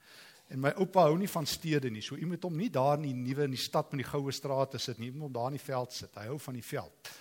En 0.49 0.63
my 0.65 0.73
oupa 0.81 1.05
hou 1.11 1.19
nie 1.21 1.29
van 1.29 1.47
stede 1.47 1.91
nie, 1.93 2.01
so 2.05 2.17
u 2.17 2.27
moet 2.27 2.45
hom 2.49 2.57
nie 2.57 2.71
daar 2.73 2.97
in 2.97 3.11
die 3.11 3.17
nuwe 3.17 3.45
in 3.45 3.57
die 3.57 3.61
stad 3.61 3.93
met 3.93 4.01
die 4.01 4.09
goue 4.09 4.33
strate 4.33 4.81
sit 4.81 5.01
nie, 5.01 5.13
u 5.13 5.19
moet 5.19 5.29
hom 5.29 5.37
daar 5.37 5.51
in 5.53 5.59
die 5.59 5.67
veld 5.67 5.93
sit. 5.93 6.15
Hy 6.17 6.31
hou 6.31 6.39
van 6.41 6.57
die 6.57 6.65
veld. 6.65 7.17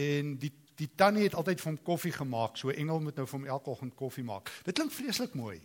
En 0.00 0.36
die 0.40 0.52
die 0.74 0.88
tannie 0.98 1.22
het 1.28 1.36
altyd 1.38 1.60
vir 1.62 1.70
hom 1.70 1.76
koffie 1.86 2.10
gemaak, 2.10 2.56
so 2.58 2.72
engel 2.74 2.98
moet 3.04 3.20
nou 3.20 3.28
vir 3.28 3.38
hom 3.38 3.44
elke 3.46 3.70
oggend 3.70 3.94
koffie 3.94 4.24
maak. 4.26 4.50
Dit 4.66 4.74
klink 4.74 4.90
vreeslik 4.90 5.36
mooi. 5.38 5.60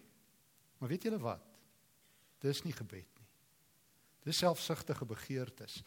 Maar 0.78 0.92
weet 0.92 1.08
julle 1.08 1.18
wat? 1.24 1.42
Dis 2.44 2.62
nie 2.64 2.76
gebed 2.76 3.08
nie. 3.18 3.28
Dis 4.28 4.38
selfsugtige 4.44 5.08
begeertes. 5.10 5.80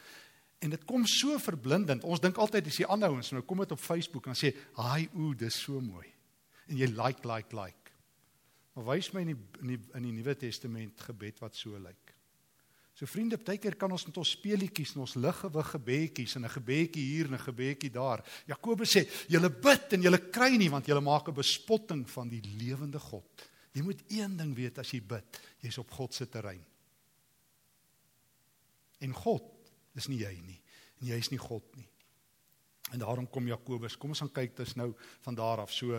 En 0.62 0.71
dit 0.71 0.85
kom 0.87 1.07
so 1.11 1.38
verblindend. 1.42 2.04
Ons 2.07 2.23
dink 2.23 2.38
altyd 2.38 2.69
as 2.71 2.78
die 2.78 2.87
ander 2.87 3.11
ouens 3.11 3.33
nou 3.35 3.42
kom 3.42 3.64
dit 3.64 3.75
op 3.75 3.83
Facebook 3.83 4.28
en 4.31 4.38
sê, 4.38 4.54
"Haai, 4.78 5.09
ooh, 5.14 5.35
dis 5.37 5.61
so 5.61 5.81
mooi." 5.81 6.07
En 6.69 6.76
jy 6.76 6.87
like, 6.87 7.26
like, 7.26 7.57
like. 7.57 7.90
Maar 8.75 8.85
wys 8.85 9.11
my 9.12 9.21
in 9.21 9.26
die 9.26 9.42
in 9.61 9.66
die, 9.66 9.81
in 9.95 10.02
die 10.02 10.12
Nuwe 10.12 10.37
Testament 10.37 11.00
gebed 11.00 11.40
wat 11.40 11.57
so 11.57 11.78
lyk. 11.78 12.14
So 12.95 13.07
vriende, 13.07 13.38
baie 13.38 13.59
keer 13.59 13.75
kan 13.76 13.92
ons 13.92 14.04
met 14.07 14.16
ons 14.16 14.31
speelietjies 14.31 14.95
en 14.95 15.00
ons 15.00 15.14
liggewig 15.14 15.71
gebedjies 15.75 16.37
en 16.37 16.45
'n 16.45 16.49
gebedjie 16.49 17.04
hier 17.04 17.26
en 17.26 17.35
'n 17.35 17.47
gebedjie 17.49 17.90
daar. 17.90 18.23
Jakobus 18.47 18.97
sê, 18.97 19.09
"Julle 19.28 19.50
bid 19.50 19.92
en 19.92 20.02
julle 20.02 20.31
kry 20.31 20.57
nie 20.57 20.71
want 20.71 20.87
julle 20.87 21.00
maak 21.00 21.28
'n 21.28 21.35
bespotting 21.35 22.09
van 22.09 22.28
die 22.28 22.42
lewende 22.42 22.99
God." 22.99 23.49
Jy 23.73 23.83
moet 23.83 24.02
een 24.09 24.37
ding 24.37 24.54
weet 24.54 24.78
as 24.78 24.90
jy 24.90 25.00
bid, 25.00 25.40
jy's 25.61 25.78
op 25.78 25.90
God 25.90 26.14
se 26.14 26.28
terrein. 26.28 26.64
En 29.00 29.12
God 29.12 29.42
Dis 29.96 30.08
nie 30.08 30.22
jy 30.22 30.32
nie. 30.40 30.58
En 31.00 31.06
jy 31.12 31.18
is 31.20 31.30
nie 31.32 31.40
God 31.40 31.64
nie. 31.76 31.88
En 32.92 33.00
daarom 33.00 33.28
kom 33.30 33.46
Jakobus, 33.49 33.96
kom 33.96 34.12
ons 34.12 34.22
gaan 34.25 34.32
kyk 34.32 34.56
dis 34.56 34.75
nou 34.76 34.92
van 35.25 35.38
daar 35.38 35.64
af 35.64 35.72
so 35.72 35.96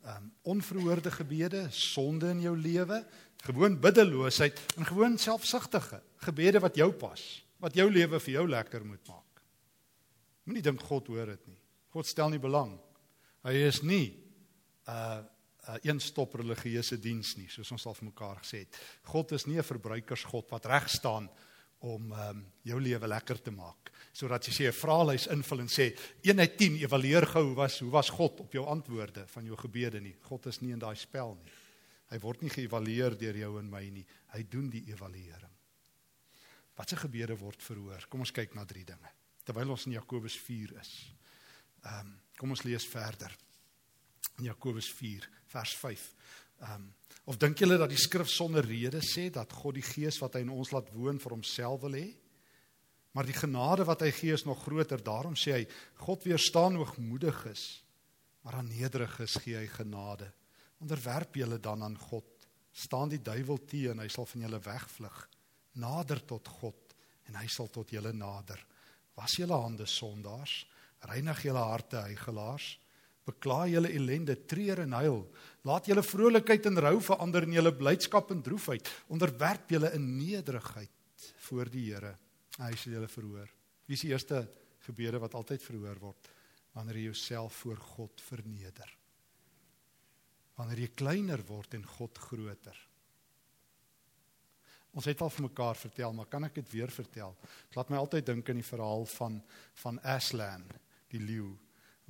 ehm 0.00 0.16
um, 0.16 0.28
onverhoorde 0.54 1.10
gebede, 1.12 1.66
sonde 1.70 2.30
in 2.32 2.40
jou 2.40 2.54
lewe, 2.56 3.02
gewoon 3.44 3.80
biddeloosheid 3.80 4.60
en 4.76 4.86
gewoon 4.88 5.18
selfsugtige 5.18 6.00
gebede 6.24 6.60
wat 6.60 6.76
jou 6.76 6.92
pas, 6.92 7.44
wat 7.60 7.74
jou 7.76 7.84
lewe 7.92 8.20
vir 8.20 8.32
jou 8.32 8.46
lekker 8.48 8.84
moet 8.84 9.08
maak. 9.08 9.42
Moenie 10.48 10.62
dink 10.64 10.80
God 10.80 11.06
hoor 11.12 11.26
dit 11.34 11.46
nie. 11.52 11.60
God 11.92 12.08
stel 12.08 12.32
nie 12.32 12.40
belang. 12.40 12.78
Hy 13.44 13.52
is 13.68 13.82
nie 13.82 14.16
'n 14.88 14.90
uh, 14.90 15.20
'n 15.68 15.76
uh, 15.76 15.78
eenstop 15.84 16.34
religieuse 16.34 16.96
diens 16.96 17.36
nie, 17.36 17.48
soos 17.48 17.70
ons 17.70 17.86
al 17.86 17.94
vir 17.94 18.08
mekaar 18.08 18.40
gesê 18.40 18.64
het. 18.64 18.76
God 19.02 19.32
is 19.32 19.46
nie 19.46 19.58
'n 19.58 19.62
verbruikersgod 19.62 20.48
wat 20.50 20.66
reg 20.66 20.88
staan 20.88 21.28
om 21.80 22.12
ehm 22.12 22.36
um, 22.36 22.46
jou 22.62 22.80
lewe 22.80 23.08
lekker 23.08 23.40
te 23.40 23.50
maak. 23.50 23.90
Sodat 24.12 24.44
jy 24.46 24.52
sê 24.52 24.64
'n 24.68 24.76
vraelys 24.76 25.26
invul 25.26 25.60
en 25.60 25.68
sê 25.68 25.96
1 26.22 26.38
uit 26.38 26.56
10 26.58 26.76
evalueer 26.84 27.26
gou 27.26 27.44
hoe 27.44 27.54
was 27.54 27.78
hoe 27.80 27.90
was 27.90 28.10
God 28.10 28.40
op 28.40 28.52
jou 28.52 28.66
antwoorde 28.66 29.26
van 29.26 29.44
jou 29.44 29.56
gebede 29.56 30.00
nie. 30.00 30.16
God 30.22 30.46
is 30.46 30.60
nie 30.60 30.72
in 30.72 30.78
daai 30.78 30.96
spel 30.96 31.34
nie. 31.34 31.52
Hy 32.10 32.18
word 32.18 32.42
nie 32.42 32.50
geëvalueer 32.50 33.16
deur 33.18 33.36
jou 33.36 33.58
en 33.58 33.70
my 33.70 33.90
nie. 33.90 34.06
Hy 34.34 34.42
doen 34.50 34.70
die 34.70 34.84
evaluering. 34.90 35.52
Watse 36.74 36.96
gebede 36.96 37.36
word 37.36 37.62
verhoor? 37.62 38.06
Kom 38.08 38.20
ons 38.20 38.32
kyk 38.32 38.54
na 38.54 38.64
drie 38.64 38.84
dinge. 38.84 39.10
Terwyl 39.44 39.70
ons 39.70 39.86
in 39.86 39.92
Jakobus 39.92 40.36
4 40.36 40.80
is. 40.80 41.14
Ehm 41.84 42.00
um, 42.06 42.16
kom 42.40 42.50
ons 42.50 42.62
lees 42.64 42.86
verder. 42.88 43.36
In 44.38 44.44
Jakobus 44.44 44.88
4 44.90 45.28
vers 45.52 45.74
5. 45.76 46.14
Ehm 46.60 46.80
um, 46.80 46.88
Of 47.30 47.36
dink 47.38 47.60
julle 47.62 47.76
dat 47.78 47.92
die 47.92 48.00
skrif 48.00 48.26
sonder 48.26 48.64
rede 48.66 48.98
sê 49.06 49.28
dat 49.30 49.52
God 49.54 49.76
die 49.76 49.86
gees 49.86 50.16
wat 50.18 50.34
hy 50.34 50.40
in 50.42 50.50
ons 50.50 50.72
laat 50.74 50.88
woon 50.90 51.20
vir 51.22 51.34
homself 51.36 51.84
wil 51.84 51.94
hê? 51.94 52.08
Maar 53.14 53.28
die 53.28 53.36
genade 53.36 53.86
wat 53.86 54.02
hy 54.02 54.10
gee 54.14 54.34
is 54.34 54.46
nog 54.46 54.62
groter. 54.64 55.02
Daarom 55.02 55.36
sê 55.38 55.54
hy: 55.54 55.62
God 56.02 56.26
weerstaan 56.26 56.78
hoogmoediges, 56.80 57.64
maar 58.42 58.58
aan 58.58 58.70
nederiges 58.70 59.36
gee 59.44 59.58
hy 59.58 59.68
genade. 59.70 60.30
Onderwerp 60.82 61.38
julle 61.38 61.60
dan 61.62 61.84
aan 61.86 61.98
God. 61.98 62.26
Staan 62.72 63.10
die 63.10 63.22
duiwel 63.22 63.62
teen 63.68 63.94
en 63.94 64.02
hy 64.04 64.08
sal 64.10 64.26
van 64.30 64.46
julle 64.46 64.62
wegvlug. 64.64 65.22
Nader 65.82 66.22
tot 66.26 66.50
God 66.60 66.94
en 67.28 67.38
hy 67.38 67.46
sal 67.50 67.70
tot 67.70 67.90
julle 67.94 68.14
nader. 68.14 68.62
Was 69.18 69.36
julle 69.38 69.58
hande 69.58 69.86
sondaars? 69.86 70.64
Reinig 71.10 71.46
julle 71.46 71.62
harte 71.62 72.02
hygelaars? 72.06 72.72
Bekla 73.30 73.64
julle 73.70 73.90
ellende, 73.94 74.36
treur 74.48 74.82
en 74.84 74.96
huil. 74.98 75.20
Laat 75.68 75.90
julle 75.90 76.02
vrolikheid 76.04 76.66
en 76.70 76.80
rou 76.82 76.96
verander 77.04 77.46
in 77.46 77.56
julle 77.58 77.72
blydskap 77.76 78.32
en 78.34 78.42
droefheid. 78.42 78.88
Onderwerp 79.12 79.70
julle 79.70 79.92
in 79.96 80.08
nederigheid 80.18 81.30
voor 81.46 81.70
die 81.70 81.86
Here. 81.90 82.14
Hy 82.58 82.74
sal 82.76 82.96
julle 82.96 83.10
verhoor. 83.10 83.48
Wie 83.86 83.98
is 83.98 84.04
die 84.06 84.12
eerste 84.12 84.44
gebede 84.86 85.20
wat 85.22 85.36
altyd 85.38 85.62
verhoor 85.62 85.98
word? 86.02 86.30
Wanneer 86.76 87.00
jy 87.00 87.08
jouself 87.10 87.62
voor 87.64 87.80
God 87.94 88.22
verneder. 88.24 88.92
Wanneer 90.58 90.84
jy 90.84 90.92
kleiner 90.94 91.42
word 91.48 91.74
en 91.78 91.86
God 91.96 92.18
groter. 92.18 92.76
Ons 94.90 95.06
het 95.06 95.20
al 95.22 95.30
vir 95.30 95.46
mekaar 95.46 95.78
vertel, 95.78 96.14
maar 96.16 96.26
kan 96.30 96.44
ek 96.48 96.56
dit 96.58 96.70
weer 96.72 96.90
vertel? 96.90 97.36
Dit 97.68 97.78
laat 97.78 97.90
my 97.92 97.98
altyd 98.00 98.26
dink 98.26 98.48
aan 98.50 98.58
die 98.58 98.66
verhaal 98.66 99.04
van 99.14 99.38
van 99.84 100.00
Aslan, 100.02 100.64
die 101.14 101.22
leeu 101.22 101.52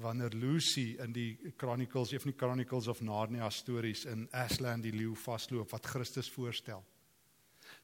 wanneer 0.01 0.31
Lucy 0.31 0.97
in 0.99 1.13
die 1.13 1.53
Chronicles, 1.57 2.13
of 2.15 2.25
nie 2.25 2.35
Chronicles 2.37 2.89
of 2.89 3.01
Narnia 3.01 3.51
stories 3.51 4.05
in 4.09 4.29
Aslan 4.33 4.83
die 4.83 4.93
leeu 4.95 5.15
vasloop 5.15 5.73
wat 5.75 5.87
Christus 5.87 6.31
voorstel. 6.33 6.83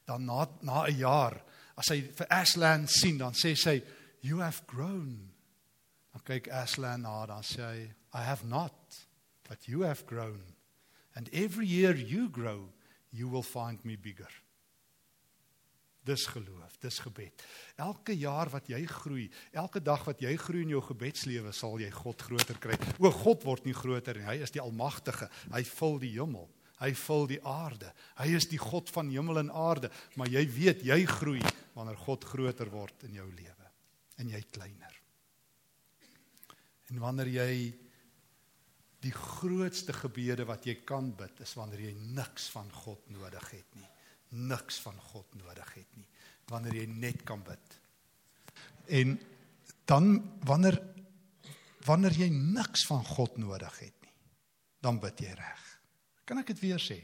Dan 0.05 0.25
na 0.25 0.47
na 0.61 0.85
'n 0.87 0.97
jaar, 0.97 1.43
as 1.75 1.89
hy 1.89 2.01
vir 2.01 2.27
Aslan 2.29 2.87
sien, 2.87 3.17
dan 3.17 3.33
sê 3.33 3.55
sy, 3.55 3.83
"You 4.21 4.39
have 4.39 4.63
grown." 4.65 5.31
Dan 6.13 6.21
kyk 6.23 6.47
Aslan 6.49 7.01
na, 7.01 7.25
dan 7.25 7.43
sê 7.43 7.61
hy, 7.61 7.93
"I 8.13 8.23
have 8.23 8.45
not, 8.45 9.07
but 9.47 9.67
you 9.67 9.81
have 9.81 10.05
grown. 10.05 10.55
And 11.15 11.29
every 11.33 11.67
year 11.67 11.95
you 11.95 12.29
grow, 12.29 12.73
you 13.11 13.29
will 13.29 13.43
find 13.43 13.83
me 13.85 13.95
bigger." 13.95 14.29
Dis 16.07 16.23
geloof, 16.31 16.77
dis 16.79 16.99
gebed. 17.03 17.43
Elke 17.83 18.15
jaar 18.15 18.47
wat 18.53 18.69
jy 18.71 18.79
groei, 18.87 19.25
elke 19.51 19.81
dag 19.83 20.05
wat 20.07 20.21
jy 20.23 20.33
groei 20.39 20.63
in 20.63 20.75
jou 20.77 20.83
gebedslewe, 20.85 21.51
sal 21.55 21.79
jy 21.81 21.89
God 21.91 22.23
groter 22.29 22.59
kry. 22.63 22.77
O 23.01 23.11
God 23.11 23.43
word 23.47 23.67
nie 23.67 23.75
groter 23.75 24.19
nie. 24.19 24.27
Hy 24.27 24.37
is 24.45 24.53
die 24.55 24.63
almagtige. 24.63 25.27
Hy 25.51 25.63
vul 25.67 25.99
die 26.03 26.13
hemel. 26.15 26.47
Hy 26.77 26.91
vul 26.93 27.25
die 27.31 27.39
aarde. 27.41 27.89
Hy 28.19 28.29
is 28.37 28.47
die 28.47 28.61
God 28.61 28.91
van 28.93 29.09
hemel 29.11 29.41
en 29.41 29.51
aarde, 29.51 29.89
maar 30.15 30.29
jy 30.31 30.45
weet 30.53 30.85
jy 30.85 30.99
groei 31.09 31.41
wanneer 31.73 31.97
God 32.05 32.27
groter 32.29 32.69
word 32.71 33.07
in 33.09 33.17
jou 33.17 33.25
lewe 33.25 33.71
en 34.21 34.31
jy 34.31 34.41
kleiner. 34.53 34.93
En 36.93 37.01
wanneer 37.01 37.33
jy 37.33 37.51
die 39.03 39.13
grootste 39.13 39.93
gebede 39.93 40.45
wat 40.47 40.65
jy 40.69 40.79
kan 40.87 41.11
bid 41.17 41.43
is 41.43 41.53
wanneer 41.57 41.89
jy 41.89 41.93
niks 42.15 42.47
van 42.53 42.69
God 42.85 43.03
nodig 43.13 43.51
het 43.57 43.77
nie 43.77 43.91
niks 44.29 44.79
van 44.83 44.97
God 45.11 45.35
nodig 45.39 45.73
het 45.73 45.89
nie 45.95 46.07
wanneer 46.47 46.77
jy 46.79 46.85
net 46.87 47.23
kan 47.27 47.41
bid. 47.43 47.73
En 48.87 49.17
dan 49.87 50.13
wanneer 50.47 50.79
wanneer 51.87 52.15
jy 52.19 52.27
niks 52.31 52.83
van 52.87 53.03
God 53.07 53.37
nodig 53.39 53.79
het 53.79 53.95
nie, 54.03 54.15
dan 54.83 54.99
bid 54.99 55.21
jy 55.23 55.31
reg. 55.35 55.63
Kan 56.27 56.41
ek 56.41 56.49
dit 56.51 56.59
weer 56.65 56.81
sê? 56.83 56.97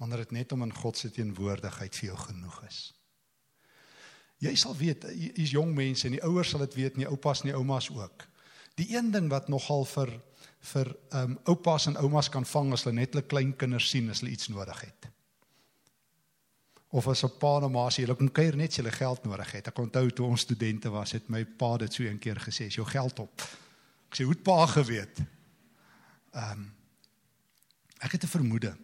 Wanneer 0.00 0.24
dit 0.24 0.32
net 0.38 0.52
om 0.56 0.64
in 0.64 0.72
God 0.72 0.96
se 0.96 1.10
teenwoordigheid 1.12 1.96
vir 2.00 2.08
jou 2.08 2.16
genoeg 2.22 2.58
is. 2.68 2.78
Jy 4.42 4.54
sal 4.58 4.74
weet, 4.78 5.04
hier's 5.12 5.52
jong 5.52 5.74
mense 5.76 6.08
en 6.08 6.16
die 6.16 6.24
ouers 6.24 6.54
sal 6.54 6.64
dit 6.64 6.78
weet, 6.80 6.96
nie 6.96 7.08
oupas 7.08 7.44
nie, 7.44 7.52
oumas 7.54 7.90
ook. 7.92 8.24
Die 8.80 8.88
een 8.96 9.12
ding 9.12 9.28
wat 9.30 9.52
nogal 9.52 9.84
vir 9.92 10.16
vir 10.72 10.88
ehm 11.10 11.32
um, 11.34 11.38
oupas 11.50 11.88
en 11.90 11.98
oumas 11.98 12.28
kan 12.30 12.46
vang 12.46 12.72
as 12.72 12.84
hulle 12.86 13.00
net 13.00 13.12
hulle 13.12 13.26
klein 13.26 13.52
kinders 13.58 13.88
sien 13.90 14.10
as 14.10 14.22
hulle 14.22 14.32
iets 14.32 14.48
nodig 14.48 14.84
het. 14.86 15.11
Of 16.92 17.06
as 17.08 17.24
'n 17.24 17.38
pa 17.38 17.56
en 17.56 17.64
'n 17.64 17.72
ma 17.72 17.88
sê 17.88 18.04
hulle 18.04 18.14
kom 18.14 18.30
kuier 18.30 18.56
net 18.56 18.70
as 18.70 18.76
hulle 18.76 18.92
geld 18.92 19.24
nodig 19.24 19.52
het. 19.52 19.66
Ek 19.66 19.78
onthou 19.78 20.10
toe 20.10 20.26
ons 20.26 20.40
studente 20.40 20.90
was, 20.90 21.12
het 21.12 21.28
my 21.28 21.44
pa 21.44 21.76
dit 21.76 21.92
so 21.92 22.02
een 22.02 22.18
keer 22.18 22.36
gesê, 22.36 22.66
"Is 22.66 22.74
jou 22.74 22.86
geld 22.86 23.18
op?" 23.18 23.40
Ek 24.10 24.16
sê, 24.16 24.24
"Hoe 24.24 24.34
het 24.34 24.42
pa 24.42 24.66
geweet?" 24.66 25.18
Ehm 26.32 26.52
um, 26.52 26.74
ek 27.98 28.12
het 28.12 28.24
'n 28.24 28.28
vermoede. 28.28 28.76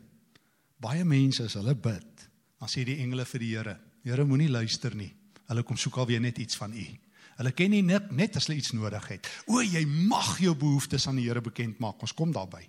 Baie 0.81 1.05
mense 1.05 1.43
as 1.43 1.55
hulle 1.55 1.75
bid, 1.75 2.29
dan 2.59 2.69
sê 2.69 2.85
die 2.85 2.97
engele 2.97 3.25
vir 3.25 3.41
die 3.41 3.57
Here, 3.57 3.81
"Here, 4.05 4.25
moenie 4.25 4.49
luister 4.49 4.95
nie. 4.95 5.15
Hulle 5.47 5.63
kom 5.63 5.77
soek 5.77 5.97
alweer 5.97 6.21
net 6.21 6.39
iets 6.39 6.57
van 6.57 6.73
U." 6.73 6.99
Hulle 7.37 7.53
ken 7.53 7.71
nie 7.71 7.83
net 7.83 8.11
net 8.11 8.37
as 8.37 8.47
hulle 8.47 8.59
iets 8.59 8.73
nodig 8.73 9.09
het. 9.09 9.29
O, 9.47 9.61
jy 9.61 9.85
mag 9.87 10.39
jou 10.39 10.55
behoeftes 10.55 11.07
aan 11.07 11.17
die 11.17 11.29
Here 11.29 11.41
bekend 11.41 11.79
maak. 11.79 12.01
Ons 12.01 12.15
kom 12.15 12.33
daarby. 12.33 12.69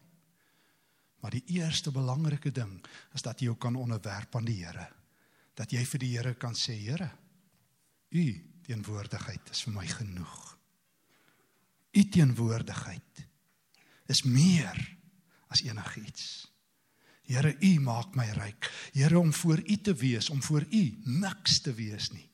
Maar 1.22 1.32
die 1.32 1.44
eerste 1.46 1.92
belangrike 1.92 2.52
ding 2.52 2.86
is 3.14 3.22
dat 3.22 3.40
jy 3.40 3.46
jou 3.46 3.58
kan 3.58 3.76
onderwerp 3.76 4.36
aan 4.36 4.46
die 4.46 4.64
Here. 4.64 4.88
Dat 5.60 5.74
jy 5.76 5.82
vir 5.84 6.04
die 6.04 6.14
Here 6.16 6.36
kan 6.40 6.56
sê, 6.56 6.78
Here, 6.80 7.10
U 8.16 8.26
teenwoordigheid 8.66 9.52
is 9.52 9.66
vir 9.66 9.76
my 9.76 9.86
genoeg. 9.90 10.38
U 11.94 12.02
teenwoordigheid 12.14 13.26
is 14.10 14.24
meer 14.26 14.78
as 15.52 15.62
enigiets. 15.66 16.48
Here, 17.30 17.52
U 17.54 17.72
maak 17.86 18.16
my 18.18 18.26
ryk. 18.38 18.70
Here, 18.96 19.20
om 19.20 19.34
voor 19.34 19.60
U 19.60 19.78
te 19.84 19.94
wees, 19.94 20.30
om 20.34 20.42
voor 20.42 20.66
U 20.66 20.84
niks 21.20 21.60
te 21.66 21.74
wees 21.78 22.10
nie, 22.16 22.26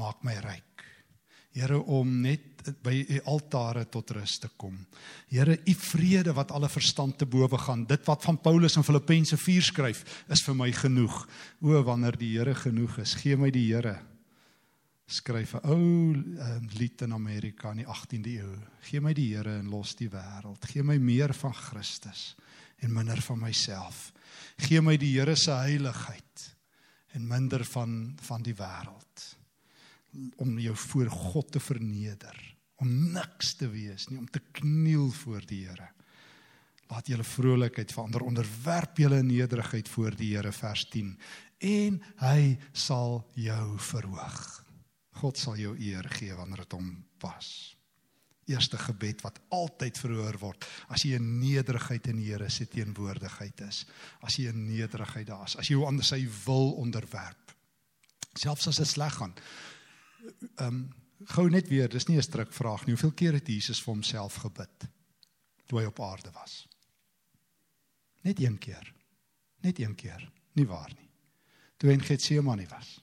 maak 0.00 0.24
my 0.26 0.34
ryk. 0.44 0.84
Here 1.54 1.78
om 1.78 2.08
net 2.24 2.64
by 2.82 2.94
u 3.14 3.18
altare 3.30 3.84
tot 3.92 4.10
rus 4.16 4.38
te 4.42 4.48
kom. 4.58 4.74
Here, 5.30 5.54
u 5.54 5.74
vrede 5.78 6.32
wat 6.34 6.50
alle 6.50 6.68
verstand 6.68 7.18
te 7.20 7.28
bowe 7.30 7.58
gaan. 7.58 7.84
Dit 7.86 8.02
wat 8.08 8.24
van 8.26 8.40
Paulus 8.40 8.76
in 8.76 8.86
Filippense 8.86 9.36
4 9.38 9.68
skryf, 9.68 10.02
is 10.32 10.42
vir 10.42 10.56
my 10.58 10.72
genoeg. 10.74 11.20
O, 11.62 11.76
wanneer 11.86 12.18
die 12.18 12.32
Here 12.34 12.56
genoeg 12.58 12.98
is, 13.04 13.14
gee 13.20 13.36
my 13.38 13.52
die 13.54 13.68
Here. 13.68 14.00
Skryf 15.06 15.54
'n 15.54 15.68
ou 15.68 16.14
um, 16.16 16.68
lied 16.78 17.02
in 17.02 17.12
Amerika 17.12 17.70
in 17.70 17.84
die 17.84 17.86
18de 17.86 18.34
eeu. 18.40 18.58
Gee 18.88 19.00
my 19.00 19.12
die 19.12 19.36
Here 19.36 19.58
en 19.58 19.68
los 19.68 19.94
die 19.94 20.08
wêreld. 20.08 20.64
Gee 20.64 20.82
my 20.82 20.96
meer 20.96 21.34
van 21.34 21.54
Christus 21.54 22.34
en 22.80 22.92
minder 22.92 23.20
van 23.22 23.38
myself. 23.38 24.12
Gee 24.56 24.80
my 24.80 24.96
die 24.96 25.12
Here 25.18 25.36
se 25.36 25.52
heiligheid 25.52 26.56
en 27.12 27.28
minder 27.28 27.64
van 27.64 28.16
van 28.26 28.42
die 28.42 28.56
wêreld 28.56 29.43
om 30.36 30.58
jou 30.58 30.76
voor 30.76 31.10
God 31.10 31.52
te 31.52 31.60
verneder, 31.60 32.38
om 32.82 32.90
niks 33.14 33.54
te 33.58 33.68
wees 33.70 34.08
nie, 34.08 34.18
om 34.18 34.30
te 34.30 34.42
kniel 34.60 35.10
voor 35.10 35.44
die 35.48 35.64
Here. 35.66 35.90
Laat 36.90 37.08
julle 37.08 37.24
vrolikheid 37.24 37.92
verander, 37.92 38.26
onderwerp 38.26 38.98
julle 39.00 39.22
nederigheid 39.22 39.88
voor 39.88 40.16
die 40.18 40.34
Here 40.34 40.52
vers 40.52 40.84
10 40.92 41.14
en 41.64 42.00
hy 42.20 42.56
sal 42.76 43.22
jou 43.40 43.78
verhoog. 43.80 44.42
God 45.20 45.38
sal 45.38 45.56
jou 45.56 45.72
eer 45.78 46.06
gee 46.18 46.34
wanneer 46.36 46.64
dit 46.64 46.76
hom 46.76 46.90
pas. 47.22 47.48
Eerste 48.50 48.76
gebed 48.76 49.22
wat 49.24 49.38
altyd 49.56 49.96
verhoor 49.96 50.36
word 50.42 50.66
as 50.92 51.06
jy 51.06 51.14
in 51.16 51.38
nederigheid 51.40 52.10
in 52.12 52.18
die 52.20 52.28
Here 52.32 52.50
se 52.52 52.66
teenwoordigheid 52.68 53.62
is. 53.64 53.84
As 54.20 54.36
jy 54.36 54.50
in 54.52 54.66
nederigheid 54.68 55.30
daar 55.30 55.46
is, 55.48 55.56
as 55.56 55.70
jy 55.70 55.78
jou 55.78 55.86
aan 55.88 56.02
sy 56.04 56.20
wil 56.44 56.74
onderwerp. 56.82 57.54
Selfs 58.34 58.68
as 58.68 58.82
dit 58.82 58.90
sleg 58.90 59.14
gaan, 59.14 59.32
ehm 60.54 60.66
um, 60.66 60.84
gou 61.24 61.48
net 61.50 61.68
weer, 61.68 61.88
dis 61.88 62.06
nie 62.06 62.16
'n 62.16 62.22
stryk 62.22 62.52
vraag 62.52 62.84
nie. 62.86 62.92
Hoeveel 62.92 63.12
keer 63.12 63.32
het 63.32 63.46
Jesus 63.48 63.82
vir 63.82 63.94
homself 63.94 64.34
gebid 64.34 64.88
toe 65.66 65.78
hy 65.78 65.84
op 65.84 66.00
aarde 66.00 66.30
was? 66.30 66.66
Net 68.22 68.40
een 68.40 68.58
keer. 68.58 68.94
Net 69.60 69.78
een 69.78 69.94
keer. 69.94 70.30
Nie 70.52 70.66
waar 70.66 70.92
nie. 70.98 71.08
Toe 71.76 71.88
hy 71.88 71.94
in 71.94 72.04
Getsemane 72.04 72.66
was. 72.68 73.00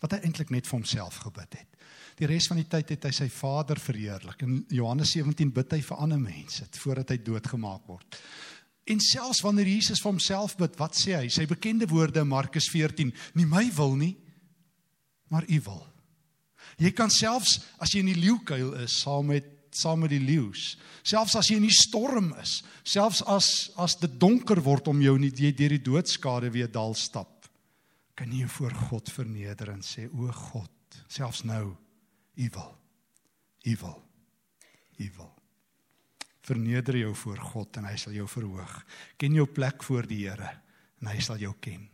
Wat 0.00 0.12
hy 0.12 0.18
eintlik 0.18 0.50
net 0.50 0.66
vir 0.66 0.78
homself 0.78 1.16
gebid 1.16 1.58
het. 1.58 1.76
Die 2.16 2.26
res 2.26 2.46
van 2.46 2.56
die 2.56 2.68
tyd 2.68 2.88
het 2.88 3.04
hy 3.04 3.10
sy 3.10 3.28
Vader 3.28 3.80
verheerlik. 3.80 4.42
In 4.42 4.64
Johannes 4.68 5.12
17 5.12 5.52
bid 5.52 5.72
hy 5.72 5.80
vir 5.82 5.96
ander 5.96 6.20
mense 6.20 6.66
voordat 6.82 7.10
hy 7.10 7.18
doodgemaak 7.24 7.86
word. 7.86 8.18
En 8.84 9.00
selfs 9.00 9.42
wanneer 9.44 9.68
Jesus 9.68 10.00
vir 10.00 10.10
homself 10.10 10.56
bid, 10.56 10.76
wat 10.80 10.96
sê 10.96 11.14
hy? 11.16 11.28
Sy 11.28 11.46
bekende 11.46 11.86
woorde 11.88 12.20
in 12.20 12.28
Markus 12.28 12.68
14: 12.72 13.12
"Nie 13.34 13.46
my 13.46 13.70
wil 13.76 13.94
nie, 13.96 14.16
maar 15.28 15.44
U 15.48 15.60
wil." 15.60 15.89
Jy 16.80 16.92
kan 16.96 17.12
selfs 17.12 17.58
as 17.82 17.92
jy 17.92 18.02
in 18.04 18.12
die 18.12 18.20
leeukuil 18.20 18.74
is 18.84 19.00
saam 19.02 19.32
met 19.34 19.56
saam 19.70 20.00
met 20.02 20.10
die 20.10 20.18
leeu's, 20.18 20.72
selfs 21.06 21.36
as 21.38 21.46
jy 21.46 21.60
in 21.60 21.66
die 21.68 21.76
storm 21.76 22.32
is, 22.42 22.56
selfs 22.82 23.20
as 23.30 23.70
as 23.78 23.94
dit 24.00 24.16
donker 24.18 24.58
word 24.66 24.88
om 24.90 24.98
jou 24.98 25.12
nie 25.14 25.30
jy 25.30 25.52
deur 25.54 25.76
die 25.76 25.84
doodskade 25.86 26.50
weer 26.50 26.66
dal 26.66 26.96
stap, 26.98 27.46
kan 28.18 28.32
jy 28.34 28.48
voor 28.50 28.74
God 28.88 29.12
verneder 29.14 29.70
en 29.70 29.84
sê 29.86 30.08
o 30.10 30.26
God, 30.34 30.98
selfs 31.06 31.44
nou, 31.46 31.76
U 32.40 32.48
wil. 32.54 32.78
U 33.64 33.76
wil. 33.80 34.02
U 34.96 35.10
wil. 35.16 35.34
Verneder 36.40 36.96
jou 36.96 37.14
voor 37.14 37.38
God 37.38 37.76
en 37.76 37.88
hy 37.90 37.96
sal 38.00 38.16
jou 38.16 38.26
verhoog. 38.28 38.72
Ken 39.20 39.34
jou 39.36 39.46
plek 39.46 39.84
voor 39.84 40.08
die 40.08 40.24
Here 40.24 40.48
en 41.00 41.10
hy 41.12 41.20
sal 41.24 41.40
jou 41.40 41.52
ken. 41.60 41.84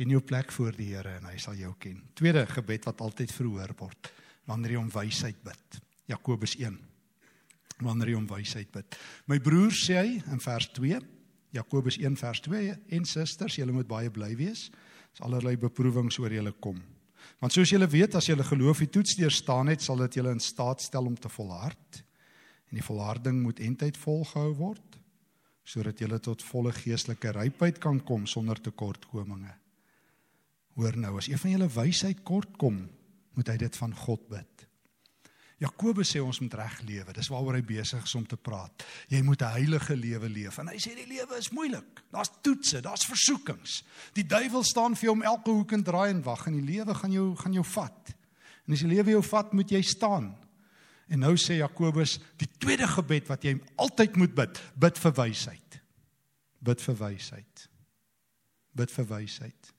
Ken 0.00 0.14
jou 0.14 0.22
plek 0.24 0.48
voor 0.56 0.72
die 0.72 0.86
Here 0.94 1.18
en 1.18 1.26
hy 1.28 1.34
sal 1.36 1.58
jou 1.60 1.74
ken. 1.76 1.98
Tweede 2.16 2.46
gebed 2.48 2.86
wat 2.88 3.02
altyd 3.04 3.34
verhoor 3.36 3.74
word 3.76 4.08
wanneer 4.48 4.72
jy 4.72 4.80
om 4.80 4.88
wysheid 4.94 5.42
bid. 5.44 5.76
Jakobus 6.08 6.54
1. 6.56 6.78
Wanneer 7.84 8.14
jy 8.14 8.16
om 8.16 8.30
wysheid 8.30 8.70
bid. 8.72 8.96
My 9.28 9.36
broer 9.44 9.76
sê 9.76 9.98
hy 9.98 10.16
in 10.32 10.40
vers 10.40 10.70
2, 10.80 11.02
Jakobus 11.52 12.00
1 12.00 12.16
vers 12.16 12.40
2 12.48 12.72
en 12.96 13.06
susters, 13.12 13.58
julle 13.60 13.76
moet 13.76 13.92
baie 13.92 14.08
bly 14.08 14.32
wees 14.40 14.70
as 15.12 15.20
allerlei 15.26 15.58
beproewings 15.60 16.16
oor 16.22 16.32
julle 16.32 16.56
kom. 16.64 16.80
Want 17.44 17.52
soos 17.52 17.68
julle 17.68 17.92
weet, 17.92 18.16
as 18.16 18.32
julle 18.32 18.46
geloof 18.48 18.80
die 18.86 18.92
toets 18.96 19.18
deurstaan 19.20 19.68
het, 19.68 19.84
sal 19.84 20.00
dit 20.06 20.16
julle 20.16 20.32
in 20.32 20.40
staat 20.40 20.80
stel 20.80 21.12
om 21.12 21.16
te 21.20 21.28
volhard. 21.28 22.04
En 22.72 22.80
die 22.80 22.88
volharding 22.88 23.44
moet 23.44 23.60
eintlik 23.60 24.00
volgehou 24.00 24.54
word 24.64 24.96
sodat 25.70 26.00
julle 26.00 26.16
tot 26.24 26.40
volle 26.42 26.72
geestelike 26.74 27.36
rypheid 27.36 27.76
kan 27.84 28.00
kom 28.02 28.24
sonder 28.26 28.58
tekortkominge. 28.58 29.52
Hoor 30.80 30.96
nou, 30.96 31.18
as 31.20 31.28
een 31.28 31.40
van 31.40 31.52
julle 31.52 31.68
wysheid 31.74 32.22
kort 32.24 32.56
kom, 32.56 32.80
moet 33.36 33.52
hy 33.52 33.56
dit 33.60 33.74
van 33.82 33.92
God 34.06 34.22
bid. 34.30 34.66
Jakobus 35.60 36.08
sê 36.14 36.22
ons 36.24 36.38
moet 36.40 36.54
reg 36.56 36.78
lewe. 36.88 37.12
Dis 37.12 37.28
waaroor 37.28 37.58
hy 37.58 37.64
besig 37.68 38.06
is 38.06 38.14
om 38.16 38.24
te 38.24 38.38
praat. 38.40 38.84
Jy 39.12 39.20
moet 39.20 39.42
'n 39.42 39.52
heilige 39.60 39.96
lewe 39.96 40.28
leef. 40.28 40.58
En 40.58 40.68
hy 40.68 40.78
sê 40.80 40.94
die 40.96 41.06
lewe 41.06 41.36
is 41.36 41.50
moeilik. 41.50 42.00
Daar's 42.10 42.30
toetse, 42.40 42.80
daar's 42.80 43.04
versoekings. 43.04 43.84
Die 44.14 44.24
duiwel 44.24 44.64
staan 44.64 44.96
vir 44.96 45.04
jou 45.04 45.12
om 45.12 45.22
elke 45.22 45.50
hoek 45.50 45.72
en 45.72 45.82
draai 45.82 46.10
en 46.10 46.22
wag 46.22 46.46
en 46.46 46.52
die 46.52 46.72
lewe 46.72 46.94
gaan 46.94 47.12
jou 47.12 47.36
gaan 47.36 47.52
jou 47.52 47.64
vat. 47.64 48.14
En 48.66 48.72
as 48.72 48.80
die 48.80 48.88
lewe 48.88 49.10
jou 49.10 49.22
vat, 49.22 49.52
moet 49.52 49.70
jy 49.70 49.82
staan. 49.82 50.34
En 51.08 51.18
nou 51.18 51.36
sê 51.36 51.58
Jakobus, 51.58 52.18
die 52.38 52.48
tweede 52.58 52.86
gebed 52.86 53.28
wat 53.28 53.42
jy 53.42 53.60
altyd 53.76 54.16
moet 54.16 54.34
bid, 54.34 54.60
bid 54.76 54.98
vir 54.98 55.12
wysheid. 55.12 55.80
Bid 56.62 56.80
vir 56.80 56.94
wysheid. 56.94 57.68
Bid 58.72 58.90
vir 58.90 59.04
wysheid. 59.04 59.74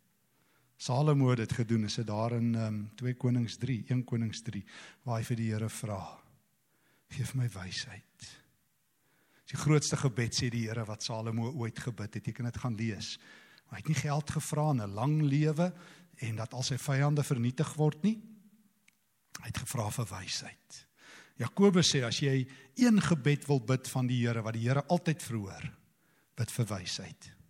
Salomo 0.81 1.29
het 1.29 1.43
dit 1.43 1.51
gedoen, 1.53 1.83
is 1.85 1.99
dit 1.99 2.07
daar 2.07 2.33
in 2.33 2.55
um, 2.57 2.77
2 2.97 3.13
Konings 3.13 3.57
3, 3.61 3.83
1 3.87 4.03
Konings 4.03 4.41
3, 4.41 4.63
waar 5.05 5.19
hy 5.19 5.25
vir 5.27 5.37
die 5.37 5.49
Here 5.51 5.69
vra: 5.69 5.99
"Geef 7.13 7.35
my 7.37 7.45
wysheid." 7.53 8.29
Dis 9.45 9.53
die 9.53 9.59
grootste 9.61 9.99
gebed 10.01 10.33
sê 10.33 10.49
die 10.49 10.63
Here 10.65 10.85
wat 10.87 11.03
Salomo 11.05 11.51
ooit 11.51 11.77
gebid 11.79 12.17
het. 12.17 12.25
Jy 12.25 12.33
kan 12.33 12.49
dit 12.49 12.57
gaan 12.57 12.77
lees. 12.79 13.19
Hy 13.69 13.77
het 13.77 13.91
nie 13.91 13.99
geld 13.99 14.31
gevra 14.33 14.69
en 14.71 14.81
'n 14.81 14.95
lang 14.95 15.21
lewe 15.21 15.73
en 16.17 16.35
dat 16.35 16.53
al 16.53 16.63
sy 16.63 16.77
vyande 16.77 17.23
vernietig 17.23 17.73
word 17.75 18.01
nie. 18.03 18.17
Hy 19.39 19.45
het 19.45 19.57
gevra 19.57 19.89
vir 19.89 20.05
wysheid. 20.05 20.87
Jakobus 21.37 21.93
sê 21.93 22.03
as 22.03 22.19
jy 22.19 22.47
een 22.75 23.01
gebed 23.01 23.45
wil 23.47 23.59
bid 23.59 23.87
van 23.87 24.07
die 24.07 24.25
Here 24.25 24.41
wat 24.41 24.53
die 24.53 24.67
Here 24.67 24.83
altyd 24.87 25.21
verhoor, 25.21 25.71
bid 26.35 26.51
vir 26.51 26.65
wysheid. 26.65 27.40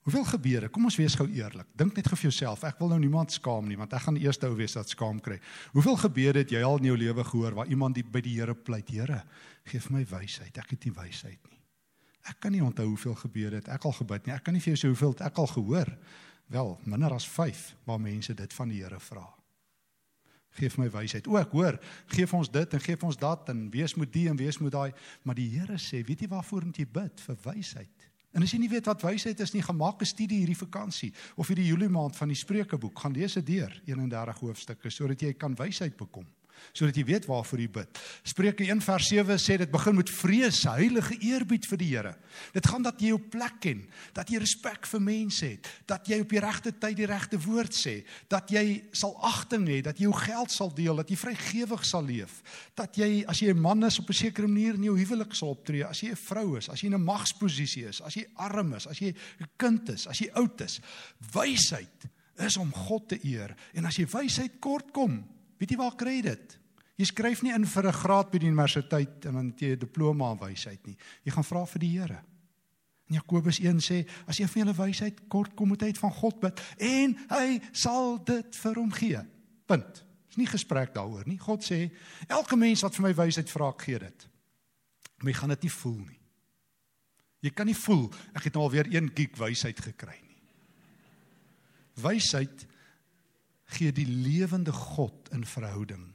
Hoeveel 0.00 0.24
gebede? 0.24 0.68
Kom 0.72 0.86
ons 0.88 0.96
wees 0.96 1.14
gou 1.18 1.26
eerlik. 1.28 1.68
Dink 1.76 1.96
net 1.98 2.08
vir 2.08 2.22
jouself. 2.24 2.62
Ek 2.64 2.78
wil 2.80 2.94
nou 2.94 2.98
niemand 3.02 3.34
skaam 3.34 3.66
nie, 3.68 3.76
want 3.76 3.92
ek 3.92 4.06
gaan 4.06 4.16
die 4.16 4.24
eerste 4.24 4.48
ou 4.48 4.56
wees 4.56 4.74
wat 4.78 4.88
skaam 4.88 5.20
kry. 5.20 5.36
Hoeveel 5.74 5.98
gebede 6.00 6.40
het 6.40 6.54
jy 6.54 6.62
al 6.64 6.80
in 6.80 6.88
jou 6.88 6.96
lewe 6.96 7.24
gehoor 7.28 7.58
waar 7.58 7.68
iemand 7.68 7.98
die, 7.98 8.04
by 8.04 8.22
die 8.24 8.38
Here 8.38 8.54
pleit, 8.56 8.88
Here, 8.88 9.20
gee 9.68 9.82
vir 9.84 9.96
my 9.98 10.04
wysheid. 10.08 10.56
Ek 10.56 10.72
het 10.72 10.86
nie 10.88 10.94
wysheid 10.96 11.50
nie. 11.50 11.60
Ek 12.28 12.40
kan 12.40 12.52
nie 12.52 12.62
onthou 12.64 12.86
hoeveel 12.88 13.16
gebede 13.16 13.60
het 13.60 13.68
ek 13.72 13.84
al 13.88 13.94
gebid 13.96 14.26
nie. 14.26 14.34
Ek 14.34 14.44
kan 14.44 14.56
nie 14.56 14.62
vir 14.64 14.74
jou 14.74 14.80
sê 14.80 14.92
hoeveel 14.92 15.14
ek 15.24 15.40
al 15.40 15.50
gehoor. 15.52 15.92
Wel, 16.50 16.72
minder 16.88 17.14
as 17.14 17.28
5 17.28 17.60
waar 17.88 18.00
mense 18.00 18.34
dit 18.36 18.56
van 18.56 18.72
die 18.72 18.80
Here 18.80 19.00
vra. 19.00 19.26
Geef 20.58 20.78
my 20.80 20.88
wysheid. 20.90 21.28
O, 21.30 21.36
ek 21.38 21.52
hoor, 21.54 21.76
gee 22.10 22.26
vir 22.26 22.38
ons 22.40 22.50
dit 22.50 22.72
en 22.74 22.82
gee 22.82 22.98
vir 22.98 23.08
ons 23.12 23.20
dat 23.20 23.52
en 23.52 23.66
wees 23.70 23.94
moet 24.00 24.10
die 24.12 24.26
en 24.32 24.40
wees 24.40 24.58
moet 24.58 24.74
daai, 24.74 24.90
maar 25.22 25.38
die 25.38 25.48
Here 25.52 25.76
sê, 25.78 26.00
weet 26.06 26.24
jy 26.24 26.30
waarvoor 26.32 26.66
moet 26.66 26.80
jy 26.82 26.88
bid? 26.90 27.22
Vir 27.28 27.38
wysheid. 27.44 28.08
En 28.30 28.42
as 28.42 28.52
jy 28.54 28.60
nie 28.62 28.70
weet 28.70 28.86
wat 28.86 29.02
wysheid 29.02 29.40
is 29.42 29.52
nie, 29.52 29.62
gemaak 29.62 30.00
'n 30.00 30.06
studie 30.06 30.38
hierdie 30.38 30.56
vakansie 30.56 31.12
of 31.36 31.48
hierdie 31.48 31.66
Julie 31.66 31.88
maand 31.88 32.16
van 32.16 32.28
die 32.28 32.36
Spreukeboek, 32.36 32.98
gaan 32.98 33.12
lees 33.12 33.34
dit 33.34 33.46
deur 33.46 33.82
31 33.86 34.38
hoofstukke 34.38 34.90
sodat 34.90 35.20
jy 35.20 35.32
kan 35.34 35.54
wysheid 35.54 35.96
bekom. 35.96 36.26
Sodat 36.72 36.96
jy 36.96 37.04
weet 37.04 37.26
waarvoor 37.26 37.60
jy 37.60 37.68
bid. 37.68 38.00
Spreuke 38.24 38.64
1 38.64 38.80
vers 38.84 39.08
7 39.08 39.38
sê 39.38 39.58
dit 39.58 39.70
begin 39.70 39.96
met 39.96 40.10
vrees, 40.10 40.62
heilige 40.64 41.16
eerbied 41.20 41.66
vir 41.66 41.80
die 41.80 41.90
Here. 41.90 42.14
Dit 42.54 42.66
gaan 42.70 42.82
dat 42.82 43.00
jy 43.02 43.10
jou 43.12 43.18
plek 43.32 43.58
ken, 43.60 43.82
dat 44.14 44.30
jy 44.30 44.38
respek 44.42 44.86
vir 44.86 45.02
mense 45.02 45.46
het, 45.46 45.68
dat 45.90 46.06
jy 46.08 46.20
op 46.22 46.30
die 46.30 46.42
regte 46.42 46.72
tyd 46.72 46.96
die 46.96 47.08
regte 47.10 47.40
woord 47.42 47.74
sê, 47.74 47.96
dat 48.30 48.50
jy 48.50 48.82
sal 48.92 49.16
agting 49.26 49.66
hê, 49.68 49.80
dat 49.82 49.98
jy 49.98 50.06
jou 50.06 50.16
geld 50.20 50.54
sal 50.54 50.70
deel, 50.74 51.00
dat 51.02 51.10
jy 51.10 51.18
vrygewig 51.18 51.84
sal 51.86 52.06
leef, 52.06 52.40
dat 52.78 52.96
jy 53.00 53.24
as 53.26 53.42
jy 53.42 53.50
'n 53.52 53.60
man 53.60 53.84
is 53.84 53.98
op 53.98 54.08
'n 54.08 54.14
sekere 54.14 54.46
manier 54.46 54.74
in 54.74 54.84
jou 54.84 54.96
huwelik 54.96 55.34
sal 55.34 55.50
optree, 55.50 55.84
as 55.84 56.00
jy 56.00 56.10
'n 56.10 56.16
vrou 56.16 56.56
is, 56.56 56.68
as 56.68 56.80
jy 56.80 56.88
'n 56.88 57.04
magsposisie 57.04 57.88
is, 57.88 58.00
as 58.00 58.14
jy 58.14 58.26
arm 58.36 58.74
is, 58.74 58.86
as 58.86 58.98
jy 58.98 59.14
'n 59.40 59.48
kind 59.56 59.88
is, 59.88 60.06
as 60.06 60.18
jy 60.18 60.30
oud 60.34 60.60
is. 60.60 60.80
Wysheid 61.32 62.08
is 62.38 62.56
om 62.56 62.72
God 62.72 63.08
te 63.08 63.18
eer 63.26 63.54
en 63.74 63.86
as 63.86 63.96
jy 63.96 64.06
wysheid 64.06 64.60
kort 64.60 64.92
kom, 64.92 65.24
weet 65.60 65.74
jy 65.74 65.78
waar 65.78 65.96
kry 66.00 66.16
jy 66.18 66.24
dit? 66.30 66.56
Jy 67.00 67.06
skryf 67.08 67.44
nie 67.44 67.54
in 67.54 67.64
vir 67.64 67.86
'n 67.86 68.00
graad 68.02 68.30
by 68.30 68.38
die 68.38 68.48
universiteit 68.48 69.24
en 69.26 69.34
dan 69.34 69.46
het 69.52 69.60
jy 69.60 69.72
'n 69.72 69.78
diploma 69.78 70.32
in 70.32 70.38
wysheid 70.38 70.86
nie. 70.86 70.96
Jy 71.24 71.32
gaan 71.32 71.44
vra 71.44 71.64
vir 71.66 71.80
die 71.80 71.98
Here. 71.98 72.20
En 73.08 73.14
Jakobus 73.14 73.58
1 73.58 73.80
sê 73.80 74.06
as 74.26 74.38
een 74.38 74.48
van 74.48 74.62
julle 74.62 74.76
wysheid 74.76 75.28
kort 75.28 75.54
kom 75.54 75.68
moet 75.68 75.82
hy 75.82 75.92
van 75.92 76.12
God 76.12 76.40
bid 76.40 76.60
en 76.78 77.16
hy 77.28 77.60
sal 77.72 78.18
dit 78.24 78.56
vir 78.56 78.74
hom 78.74 78.92
gee. 78.92 79.20
Punt. 79.66 80.04
Dis 80.28 80.36
nie 80.36 80.46
gesprek 80.46 80.94
daaroor 80.94 81.26
nie. 81.26 81.38
God 81.38 81.64
sê 81.64 81.90
elke 82.28 82.56
mens 82.56 82.82
wat 82.82 82.94
vir 82.94 83.02
my 83.02 83.14
wysheid 83.14 83.50
vra, 83.50 83.72
gee 83.78 83.98
dit. 83.98 84.28
Maar 85.18 85.32
jy 85.32 85.38
gaan 85.40 85.48
dit 85.48 85.62
nie 85.62 85.70
voel 85.70 85.98
nie. 85.98 86.20
Jy 87.40 87.50
kan 87.50 87.66
nie 87.66 87.74
voel 87.74 88.06
ek 88.36 88.44
het 88.44 88.54
nou 88.54 88.64
al 88.64 88.70
weer 88.70 88.86
een 88.92 89.10
geek 89.14 89.36
wysheid 89.40 89.80
gekry 89.80 90.20
nie. 90.22 90.38
Wysheid 92.00 92.66
gee 93.76 93.92
die 93.92 94.08
lewende 94.08 94.72
God 94.72 95.30
in 95.34 95.46
verhouding 95.46 96.10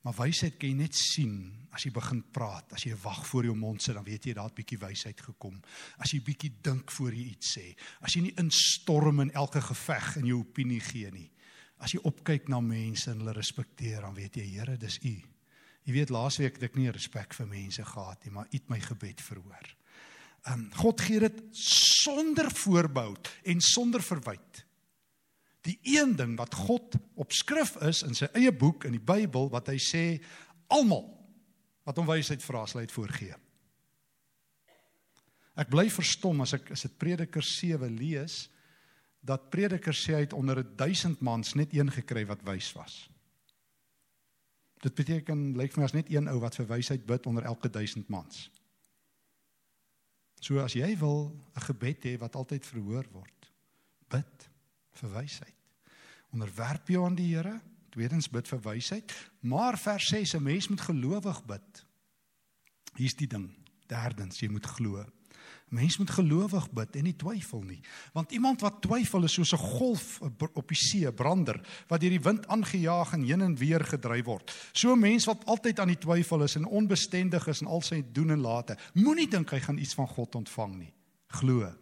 Maar 0.00 0.16
wysheid 0.16 0.56
kan 0.56 0.70
jy 0.70 0.76
net 0.78 0.96
sien 0.96 1.34
as 1.76 1.84
jy 1.84 1.92
begin 1.94 2.22
praat. 2.32 2.72
As 2.74 2.86
jy 2.86 2.96
wag 3.02 3.20
voor 3.28 3.50
jou 3.50 3.56
mond 3.56 3.82
sit, 3.82 3.94
dan 3.94 4.06
weet 4.06 4.30
jy 4.30 4.34
daar 4.36 4.48
het 4.48 4.56
bietjie 4.56 4.78
wysheid 4.80 5.20
gekom. 5.22 5.58
As 6.00 6.14
jy 6.14 6.22
bietjie 6.24 6.52
dink 6.64 6.92
voor 6.94 7.14
jy 7.14 7.26
iets 7.34 7.52
sê. 7.58 7.66
As 8.00 8.16
jy 8.16 8.24
nie 8.24 8.36
instorm 8.40 9.20
in 9.26 9.32
elke 9.36 9.60
geveg 9.64 10.14
in 10.22 10.30
jou 10.30 10.40
opinie 10.40 10.80
gee 10.84 11.10
nie. 11.12 11.28
As 11.80 11.92
jy 11.94 12.00
opkyk 12.08 12.48
na 12.52 12.62
mense 12.64 13.12
en 13.12 13.20
hulle 13.20 13.36
respekteer, 13.36 14.00
dan 14.04 14.16
weet 14.16 14.40
jy 14.40 14.46
Here, 14.54 14.78
dis 14.80 14.98
U. 15.04 15.14
Jy 15.88 15.94
weet 15.96 16.12
laasweek 16.12 16.56
het 16.58 16.66
ek 16.70 16.80
nie 16.80 16.90
respek 16.92 17.36
vir 17.36 17.48
mense 17.48 17.84
gehad 17.92 18.24
nie, 18.24 18.34
maar 18.34 18.48
U 18.48 18.56
het 18.56 18.72
my 18.72 18.80
gebed 18.84 19.20
verhoor. 19.24 19.70
Um 20.48 20.66
God 20.80 21.00
gee 21.04 21.20
dit 21.20 21.40
sonder 21.60 22.48
voorbehou 22.56 23.14
en 23.52 23.64
sonder 23.64 24.04
verwyte. 24.04 24.64
Die 25.66 25.78
een 25.84 26.16
ding 26.16 26.36
wat 26.38 26.54
God 26.54 26.96
op 27.14 27.32
skrif 27.36 27.76
is 27.84 28.02
in 28.06 28.16
sy 28.16 28.30
eie 28.32 28.52
boek 28.52 28.86
in 28.88 28.96
die 28.96 29.02
Bybel 29.02 29.50
wat 29.52 29.68
hy 29.68 29.76
sê 29.82 30.04
almal 30.72 31.04
wat 31.84 31.98
hom 32.00 32.08
wysheid 32.08 32.42
vra 32.44 32.64
sal 32.66 32.80
hy 32.80 32.86
dit 32.86 32.96
voorgee. 32.96 33.36
Ek 35.60 35.68
bly 35.68 35.88
verstom 35.92 36.40
as 36.44 36.54
ek 36.56 36.70
as 36.72 36.86
dit 36.86 36.96
Prediker 37.00 37.44
7 37.44 37.90
lees 37.98 38.46
dat 39.20 39.50
Prediker 39.52 39.96
sê 39.96 40.16
hy 40.16 40.24
het 40.24 40.36
onder 40.36 40.62
1000 40.64 41.20
mans 41.20 41.56
net 41.58 41.74
een 41.76 41.90
gekry 41.92 42.24
wat 42.28 42.44
wys 42.46 42.70
was. 42.72 43.02
Dit 44.80 44.96
beteken 44.96 45.50
lyk 45.60 45.74
vir 45.74 45.82
my 45.82 45.88
as 45.90 45.96
net 45.96 46.08
een 46.08 46.30
ou 46.32 46.38
wat 46.40 46.56
vir 46.56 46.70
wysheid 46.70 47.04
bid 47.08 47.26
onder 47.28 47.44
elke 47.44 47.68
1000 47.68 48.08
mans. 48.08 48.46
So 50.40 50.62
as 50.64 50.72
jy 50.72 50.94
wil 50.96 51.36
'n 51.56 51.66
gebed 51.68 52.04
hê 52.08 52.16
wat 52.18 52.36
altyd 52.36 52.64
verhoor 52.64 53.04
word, 53.12 53.52
bid 54.08 54.49
vir 55.00 55.12
wysheid. 55.14 55.56
Onderwerp 56.34 56.88
jou 56.88 57.04
aan 57.06 57.18
die 57.18 57.34
Here. 57.34 57.60
Tweedens 57.90 58.28
bid 58.30 58.46
vir 58.46 58.60
wysheid, 58.62 59.12
maar 59.42 59.78
vers 59.78 60.08
6 60.08 60.34
'n 60.36 60.42
mens 60.42 60.68
moet 60.68 60.80
gelowig 60.80 61.44
bid. 61.44 61.86
Hier's 62.96 63.16
die 63.16 63.26
ding. 63.26 63.50
Derdens, 63.86 64.38
jy 64.40 64.48
moet 64.48 64.66
glo. 64.66 65.04
Mens 65.70 65.98
moet 65.98 66.10
gelowig 66.10 66.70
bid 66.70 66.96
en 66.96 67.04
nie 67.06 67.16
twyfel 67.16 67.62
nie. 67.62 67.80
Want 68.12 68.32
iemand 68.32 68.60
wat 68.60 68.80
twyfel 68.82 69.24
is 69.24 69.32
soos 69.32 69.52
'n 69.52 69.56
golf 69.56 70.20
op 70.54 70.68
die 70.68 70.76
see, 70.76 71.06
'n 71.06 71.14
brander 71.14 71.60
wat 71.88 72.00
deur 72.00 72.10
die 72.10 72.20
wind 72.20 72.46
aangejaag 72.46 73.12
en 73.12 73.22
heen 73.22 73.40
en 73.40 73.56
weer 73.56 73.84
gedryf 73.84 74.24
word. 74.24 74.70
So 74.72 74.92
'n 74.92 74.98
mens 74.98 75.24
wat 75.24 75.44
altyd 75.44 75.78
aan 75.78 75.88
die 75.88 75.98
twyfel 75.98 76.42
is 76.42 76.56
en 76.56 76.64
onbestendig 76.64 77.46
is 77.46 77.60
in 77.60 77.66
al 77.66 77.82
sy 77.82 78.04
doen 78.12 78.30
en 78.30 78.40
late, 78.40 78.76
moenie 78.94 79.28
dink 79.28 79.50
hy 79.50 79.60
gaan 79.60 79.78
iets 79.78 79.94
van 79.94 80.08
God 80.08 80.34
ontvang 80.34 80.76
nie. 80.76 80.94
Glo. 81.26 81.72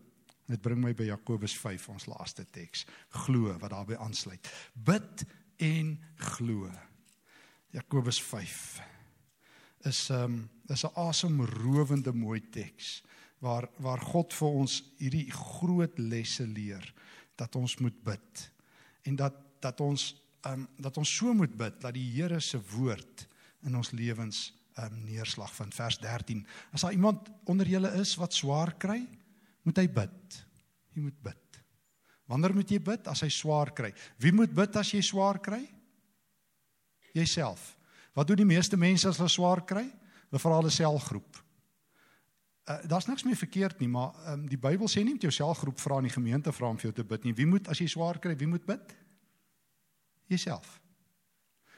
Dit 0.48 0.62
bring 0.64 0.80
my 0.80 0.94
by 0.96 1.10
Jakobus 1.10 1.54
5 1.60 1.88
ons 1.92 2.06
laaste 2.08 2.46
teks. 2.50 2.86
Glo 3.24 3.52
wat 3.60 3.70
daarbey 3.70 3.98
aansluit. 4.00 4.48
Bid 4.72 5.24
en 5.60 5.98
glo. 6.16 6.70
Jakobus 7.76 8.20
5 8.22 8.80
is 9.84 10.10
'n 10.10 10.14
um, 10.14 10.50
is 10.68 10.84
'n 10.84 10.94
asemrowende 10.94 12.12
mooi 12.12 12.40
teks 12.50 13.02
waar 13.38 13.68
waar 13.78 14.00
God 14.00 14.34
vir 14.34 14.48
ons 14.48 14.82
hierdie 14.98 15.30
groot 15.30 15.98
lesse 15.98 16.46
leer 16.46 16.94
dat 17.36 17.54
ons 17.56 17.78
moet 17.78 18.04
bid 18.04 18.50
en 19.02 19.16
dat 19.16 19.34
dat 19.60 19.80
ons 19.80 20.14
um, 20.46 20.68
dat 20.78 20.96
ons 20.96 21.16
so 21.16 21.34
moet 21.34 21.56
bid 21.56 21.80
dat 21.80 21.94
die 21.94 22.10
Here 22.12 22.40
se 22.40 22.60
woord 22.74 23.26
in 23.66 23.76
ons 23.76 23.90
lewens 23.90 24.52
um, 24.78 25.04
neerslag 25.04 25.54
vind 25.54 25.74
vers 25.74 25.98
13 25.98 26.46
as 26.72 26.80
daar 26.80 26.92
iemand 26.92 27.30
onder 27.44 27.66
julle 27.66 27.92
is 28.00 28.16
wat 28.16 28.34
swaar 28.34 28.74
kry 28.78 29.06
moet 29.68 29.80
hy 29.82 29.86
bid. 30.00 30.38
Jy 30.96 31.04
moet 31.04 31.18
bid. 31.28 31.60
Wanneer 32.28 32.54
moet 32.56 32.70
jy 32.72 32.80
bid 32.84 33.08
as 33.08 33.22
hy 33.24 33.30
swaar 33.32 33.72
kry? 33.76 33.92
Wie 34.20 34.34
moet 34.36 34.52
bid 34.54 34.76
as 34.76 34.92
jy 34.92 35.00
swaar 35.04 35.40
kry? 35.40 35.62
Jouself. 37.16 37.74
Wat 38.16 38.28
doen 38.28 38.42
die 38.42 38.48
meeste 38.48 38.76
mense 38.76 39.08
as 39.08 39.20
hulle 39.20 39.32
swaar 39.32 39.62
kry? 39.68 39.86
Hulle 40.28 40.42
vra 40.42 40.58
hulle 40.58 40.72
selgroep. 40.72 41.38
Uh, 42.68 42.82
Daar's 42.90 43.08
niks 43.08 43.24
meer 43.24 43.38
verkeerd 43.40 43.80
nie, 43.80 43.88
maar 43.88 44.12
um, 44.34 44.44
die 44.50 44.60
Bybel 44.60 44.90
sê 44.92 45.00
nie 45.00 45.14
met 45.16 45.24
jou 45.24 45.32
selgroep 45.32 45.80
vra 45.80 46.02
in 46.02 46.10
die 46.10 46.12
gemeente 46.12 46.52
vra 46.52 46.68
om 46.68 46.76
vir 46.76 46.90
jou 46.90 46.98
te 46.98 47.06
bid 47.14 47.24
nie. 47.24 47.32
Wie 47.38 47.48
moet 47.48 47.70
as 47.72 47.80
jy 47.80 47.88
swaar 47.88 48.20
kry, 48.20 48.34
wie 48.36 48.50
moet 48.50 48.66
bid? 48.68 48.92
Jouself. 50.28 50.74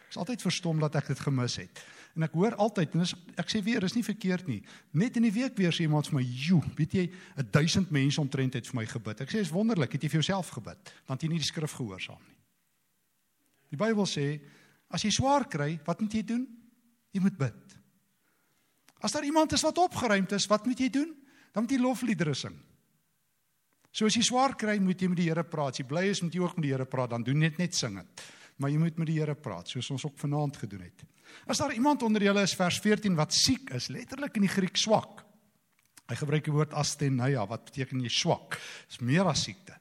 Ek 0.08 0.16
is 0.16 0.18
altyd 0.18 0.42
verstom 0.42 0.82
dat 0.82 0.98
ek 0.98 1.12
dit 1.12 1.22
gemis 1.22 1.60
het. 1.62 1.84
En 2.18 2.26
ek 2.26 2.34
hoor 2.34 2.56
altyd 2.58 2.94
en 2.94 3.04
ek 3.38 3.52
sê 3.52 3.62
weer, 3.62 3.84
is 3.86 3.94
nie 3.94 4.04
verkeerd 4.04 4.48
nie. 4.50 4.60
Net 4.98 5.16
in 5.16 5.28
die 5.28 5.34
week 5.34 5.56
weer 5.58 5.74
sê 5.74 5.86
iemand 5.86 6.08
vir 6.08 6.18
my, 6.18 6.22
"Jo, 6.22 6.62
weet 6.76 6.92
jy, 6.92 7.10
1000 7.52 7.90
mense 7.90 8.20
omtrent 8.20 8.54
het 8.54 8.66
vir 8.66 8.76
my 8.76 8.86
gebid." 8.86 9.20
Ek 9.20 9.30
sê, 9.30 9.38
"Is 9.40 9.50
wonderlik, 9.50 9.92
het 9.92 10.02
jy 10.02 10.08
vir 10.08 10.22
jouself 10.22 10.48
gebid? 10.48 10.78
Dan 11.06 11.16
het 11.16 11.22
jy 11.22 11.28
nie 11.28 11.38
die 11.38 11.46
skrif 11.46 11.72
gehoorsaam 11.72 12.18
nie." 12.26 12.36
Die 13.70 13.76
Bybel 13.76 14.06
sê, 14.06 14.40
as 14.90 15.02
jy 15.02 15.10
swaar 15.10 15.48
kry, 15.48 15.78
wat 15.84 16.00
moet 16.00 16.12
jy 16.12 16.22
doen? 16.22 16.46
Jy 17.12 17.20
moet 17.20 17.38
bid. 17.38 17.76
As 19.00 19.12
daar 19.12 19.24
iemand 19.24 19.52
is 19.52 19.62
wat 19.62 19.78
opgeruimd 19.78 20.32
is, 20.32 20.46
wat 20.46 20.66
moet 20.66 20.78
jy 20.78 20.90
doen? 20.90 21.14
Dan 21.52 21.62
moet 21.62 21.70
jy 21.70 21.78
lofliedere 21.78 22.34
sing. 22.34 22.56
So 23.90 24.06
as 24.06 24.14
jy 24.14 24.22
swaar 24.22 24.54
kry, 24.58 24.76
moet 24.78 25.00
jy 25.00 25.08
met 25.10 25.18
die 25.18 25.28
Here 25.30 25.42
praat. 25.44 25.74
As 25.74 25.78
jy 25.82 25.86
bly 25.90 26.04
is, 26.12 26.20
moet 26.22 26.34
jy 26.34 26.42
ook 26.44 26.58
met 26.58 26.68
die 26.68 26.74
Here 26.74 26.86
praat. 26.86 27.10
Dan 27.10 27.24
doen 27.26 27.38
net 27.42 27.58
net 27.58 27.74
sing 27.74 27.96
dit. 27.98 28.22
Maar 28.60 28.72
jy 28.72 28.80
moet 28.82 29.00
met 29.00 29.08
die 29.08 29.18
Here 29.18 29.34
praat, 29.34 29.72
soos 29.72 29.88
ons 29.94 30.04
ook 30.04 30.18
vanaand 30.20 30.58
gedoen 30.60 30.84
het. 30.84 31.04
As 31.48 31.60
daar 31.62 31.72
iemand 31.72 32.02
onder 32.04 32.22
julle 32.22 32.42
is 32.44 32.54
vers 32.58 32.80
14 32.82 33.16
wat 33.16 33.34
siek 33.34 33.72
is, 33.76 33.88
letterlik 33.88 34.36
in 34.36 34.44
die 34.44 34.52
Griek 34.52 34.76
swak. 34.76 35.24
Hy 36.10 36.18
gebruik 36.18 36.44
die 36.44 36.54
woord 36.54 36.74
asthenia 36.76 37.46
wat 37.48 37.68
beteken 37.70 38.02
jy 38.02 38.10
swak. 38.12 38.58
Dis 38.90 39.00
meer 39.06 39.28
as 39.30 39.46
siekte. 39.46 39.76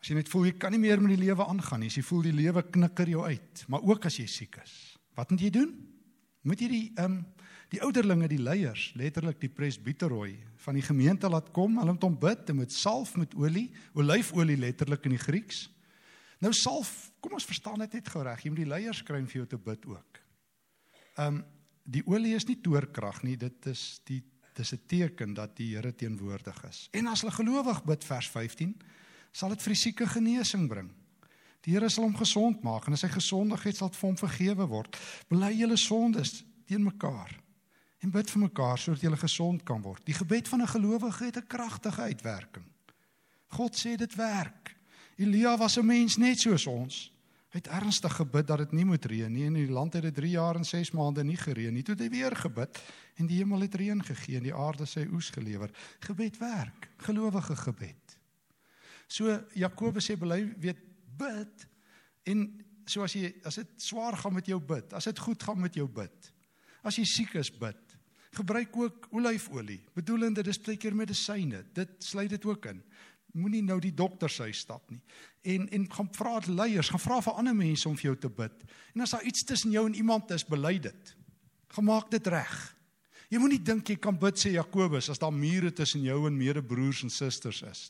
As 0.00 0.10
jy 0.10 0.18
net 0.18 0.30
voel 0.30 0.50
jy 0.50 0.54
kan 0.60 0.72
nie 0.72 0.82
meer 0.82 1.00
met 1.02 1.16
die 1.16 1.24
lewe 1.26 1.44
aangaan 1.48 1.82
nie, 1.82 1.90
as 1.92 1.98
jy 1.98 2.04
voel 2.06 2.26
die 2.28 2.36
lewe 2.36 2.62
knikker 2.62 3.10
jou 3.10 3.24
uit, 3.24 3.64
maar 3.72 3.84
ook 3.84 4.06
as 4.08 4.18
jy 4.20 4.26
siek 4.30 4.58
is. 4.62 4.74
Wat 5.18 5.30
moet 5.32 5.44
jy 5.46 5.50
doen? 5.54 5.72
Moet 6.44 6.64
jy 6.64 6.68
die 6.72 6.84
ehm 6.96 7.20
um, 7.20 7.22
die 7.72 7.80
ouderlinge, 7.82 8.28
die 8.30 8.38
leiers, 8.38 8.92
letterlik 8.94 9.40
die 9.42 9.50
presbiteroi 9.50 10.36
van 10.62 10.76
die 10.78 10.84
gemeente 10.84 11.26
laat 11.32 11.48
kom, 11.56 11.80
hulle 11.80 11.94
moet 11.96 12.04
hom 12.06 12.18
bid 12.20 12.52
met 12.54 12.70
salf 12.70 13.16
met 13.18 13.32
olie, 13.34 13.64
olyfolie 13.98 14.58
letterlik 14.60 15.08
in 15.08 15.16
die 15.16 15.22
Grieks. 15.22 15.64
Nou 16.44 16.52
salf, 16.54 16.92
kom 17.24 17.38
ons 17.38 17.48
verstaan 17.48 17.80
dit 17.86 17.96
net 17.96 18.08
gou 18.12 18.22
reg. 18.22 18.44
Jy 18.44 18.52
moet 18.52 18.62
die 18.62 18.68
leiers 18.68 19.02
kry 19.02 19.22
om 19.22 19.28
vir 19.30 19.40
jou 19.40 19.48
te 19.54 19.60
bid 19.70 19.86
ook. 19.88 20.20
Um 21.24 21.44
die 21.84 22.00
olie 22.08 22.32
is 22.32 22.46
nie 22.48 22.56
toorkrag 22.64 23.18
nie, 23.26 23.36
dit 23.36 23.66
is 23.68 24.00
die 24.08 24.22
dis 24.56 24.72
'n 24.72 24.80
teken 24.86 25.34
dat 25.34 25.56
die 25.56 25.74
Here 25.74 25.92
teenwoordig 25.92 26.64
is. 26.64 26.88
En 26.92 27.06
as 27.06 27.20
hulle 27.20 27.32
gelowig 27.32 27.84
bid 27.84 28.04
vers 28.04 28.28
15, 28.28 28.74
sal 29.32 29.48
dit 29.48 29.62
vir 29.62 29.72
die 29.72 29.80
sieke 29.80 30.06
genesing 30.06 30.68
bring. 30.68 30.90
Die 31.60 31.72
Here 31.72 31.88
sal 31.88 32.04
hom 32.04 32.16
gesond 32.16 32.62
maak 32.62 32.86
en 32.86 32.92
as 32.92 33.02
hy 33.02 33.08
gesondig 33.08 33.62
het, 33.62 33.76
sal 33.76 33.90
vir 33.90 34.08
hom 34.08 34.16
vergewe 34.16 34.66
word. 34.66 34.96
Bely 35.28 35.52
julle 35.52 35.76
sondes 35.76 36.44
teen 36.66 36.84
mekaar 36.84 37.40
en 38.00 38.10
bid 38.10 38.30
vir 38.30 38.40
mekaar 38.40 38.78
sodat 38.78 39.00
julle 39.00 39.16
gesond 39.16 39.62
kan 39.64 39.82
word. 39.82 40.04
Die 40.06 40.14
gebed 40.14 40.48
van 40.48 40.62
'n 40.62 40.74
gelowige 40.76 41.24
het 41.24 41.36
'n 41.36 41.46
kragtige 41.46 42.00
uitwerking. 42.00 42.66
God 43.48 43.76
sê 43.76 43.96
dit 43.96 44.14
werk. 44.14 44.76
Elia 45.16 45.56
was 45.56 45.76
'n 45.78 45.86
mens 45.86 46.16
net 46.16 46.38
soos 46.38 46.66
ons. 46.66 47.13
Hy 47.54 47.60
het 47.62 47.70
ernstig 47.70 48.16
gebid 48.18 48.48
dat 48.50 48.64
dit 48.64 48.72
nie 48.74 48.84
moet 48.88 49.04
reën 49.06 49.30
nie 49.30 49.44
en 49.46 49.54
in 49.54 49.68
die 49.68 49.74
land 49.74 49.94
het 49.94 50.02
dit 50.02 50.16
3 50.16 50.30
jaar 50.32 50.56
en 50.58 50.64
6 50.66 50.90
maande 50.98 51.22
nie 51.22 51.36
gereën 51.38 51.70
nie. 51.70 51.84
Toe 51.86 51.94
het 51.94 52.02
hy 52.02 52.08
weer 52.10 52.34
gebid 52.34 52.80
en 53.22 53.28
die 53.30 53.36
hemel 53.38 53.62
het 53.62 53.76
reën 53.78 54.02
gegee 54.02 54.40
en 54.40 54.48
die 54.48 54.54
aarde 54.58 54.88
sy 54.90 55.04
oes 55.14 55.28
gelewer. 55.30 55.70
Gebed 56.02 56.40
werk, 56.40 56.88
gelowige 57.06 57.54
gebed. 57.60 58.16
So 59.06 59.38
Jakobus 59.54 60.10
sê 60.10 60.16
bely 60.18 60.40
weet 60.58 60.82
bid 61.14 61.68
en 62.26 62.42
so 62.90 63.06
as 63.06 63.14
jy 63.14 63.30
as 63.46 63.60
dit 63.62 63.86
swaar 63.86 64.18
gaan 64.18 64.34
met 64.34 64.50
jou 64.50 64.58
bid, 64.58 64.90
as 64.90 65.06
dit 65.06 65.22
goed 65.22 65.46
gaan 65.46 65.62
met 65.62 65.78
jou 65.78 65.86
bid. 65.86 66.32
As 66.82 66.98
jy 66.98 67.06
siek 67.06 67.38
is, 67.38 67.54
bid. 67.54 67.94
Gebruik 68.34 68.74
ook 68.82 69.06
olyfolie, 69.14 69.78
bedoelende 69.94 70.42
dis 70.42 70.58
baie 70.58 70.74
keer 70.76 70.98
medisyne. 70.98 71.62
Dit 71.70 72.02
sluit 72.02 72.34
dit 72.34 72.50
ook 72.50 72.66
in. 72.66 72.82
Moenie 73.34 73.64
nou 73.66 73.80
die 73.82 73.94
dokter 73.94 74.30
se 74.30 74.46
huis 74.46 74.60
stap 74.62 74.90
nie. 74.92 75.00
En 75.54 75.66
en 75.74 75.88
gaan 75.90 76.08
vra 76.14 76.38
leiers, 76.46 76.88
gaan 76.92 77.02
vra 77.02 77.20
vir 77.24 77.40
ander 77.40 77.56
mense 77.56 77.88
om 77.88 77.96
vir 77.98 78.12
jou 78.12 78.16
te 78.26 78.30
bid. 78.30 78.64
En 78.94 79.02
as 79.02 79.14
daar 79.16 79.26
iets 79.26 79.44
tussen 79.44 79.74
jou 79.74 79.86
en 79.88 79.94
iemand 79.98 80.30
is, 80.30 80.46
bely 80.46 80.78
dit. 80.78 81.14
Gemaak 81.74 82.10
dit 82.14 82.26
reg. 82.30 82.54
Jy 83.32 83.40
moenie 83.42 83.62
dink 83.62 83.88
jy 83.90 83.96
kan 83.98 84.14
bid 84.20 84.38
sê 84.38 84.52
Jakobus 84.54 85.10
as 85.10 85.18
daar 85.18 85.34
mure 85.34 85.72
tussen 85.74 86.04
jou 86.06 86.20
en 86.28 86.36
medebroers 86.38 87.02
en 87.02 87.10
susters 87.10 87.62
is. 87.66 87.88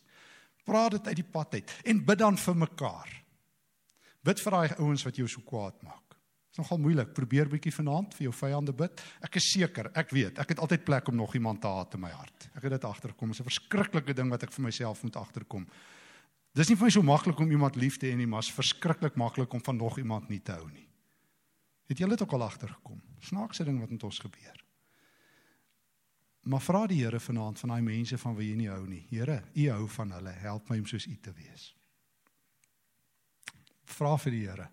Praat 0.65 0.97
dit 0.97 1.11
uit 1.11 1.21
die 1.21 1.31
pad 1.37 1.59
uit 1.59 1.75
en 1.85 2.05
bid 2.07 2.23
dan 2.23 2.41
vir 2.41 2.57
mekaar. 2.65 3.11
Bid 4.25 4.41
vir 4.41 4.57
daai 4.57 4.79
ouens 4.81 5.05
wat 5.05 5.21
jou 5.21 5.29
so 5.29 5.45
kwaad 5.45 5.77
maak. 5.85 6.04
Dit 6.55 6.63
is 6.63 6.69
nogal 6.71 6.85
moeilik. 6.85 7.09
Probeer 7.11 7.49
bietjie 7.51 7.73
vanaand 7.75 8.13
vir 8.15 8.29
jou 8.29 8.33
vyande 8.39 8.71
bid. 8.79 9.01
Ek 9.27 9.41
is 9.41 9.49
seker, 9.51 9.89
ek 9.99 10.13
weet, 10.15 10.37
ek 10.39 10.53
het 10.53 10.61
altyd 10.63 10.85
plek 10.87 11.09
om 11.11 11.17
nog 11.19 11.33
iemand 11.35 11.59
te 11.61 11.67
haat 11.67 11.97
in 11.97 12.03
my 12.05 12.13
hart. 12.15 12.47
Ek 12.55 12.63
het 12.63 12.77
dit 12.77 12.85
agterkom. 12.87 13.33
Dit 13.33 13.35
is 13.35 13.41
'n 13.41 13.51
verskriklike 13.51 14.15
ding 14.15 14.31
wat 14.31 14.45
ek 14.45 14.53
vir 14.53 14.63
myself 14.63 15.03
moet 15.03 15.17
agterkom. 15.17 15.67
Dis 16.55 16.69
nie 16.69 16.77
vir 16.77 16.85
my 16.85 16.91
so 16.91 17.03
maklik 17.03 17.41
om 17.41 17.51
iemand 17.51 17.75
lief 17.75 17.99
te 17.99 18.07
hê 18.07 18.15
nie, 18.17 18.27
maar 18.27 18.39
is 18.39 18.53
verskriklik 18.53 19.17
maklik 19.17 19.53
om 19.53 19.61
van 19.61 19.77
nog 19.77 19.99
iemand 19.99 20.29
nie 20.29 20.39
te 20.39 20.53
hou 20.53 20.71
nie. 20.71 20.87
Het 21.89 21.99
julle 21.99 22.11
dit 22.11 22.23
ook 22.23 22.33
al 22.33 22.43
agtergekom? 22.43 23.03
Snaakse 23.19 23.65
ding 23.65 23.81
wat 23.81 23.91
met 23.91 24.05
ons 24.05 24.19
gebeur. 24.19 24.65
Maar 26.43 26.61
vra 26.61 26.87
die 26.87 27.03
Here 27.03 27.21
vanaand 27.21 27.59
van 27.59 27.69
daai 27.69 27.83
mense 27.83 28.19
van 28.19 28.37
wie 28.37 28.51
jy 28.51 28.57
nie 28.57 28.69
hou 28.69 28.87
nie. 28.87 29.07
Here, 29.11 29.43
U 29.57 29.69
hou 29.71 29.89
van 29.89 30.11
hulle. 30.11 30.31
Help 30.31 30.71
my 30.71 30.79
om 30.79 30.87
soos 30.87 31.07
U 31.07 31.17
te 31.17 31.33
wees. 31.33 31.75
Vra 33.85 34.17
vir 34.17 34.31
die 34.31 34.47
Here. 34.47 34.69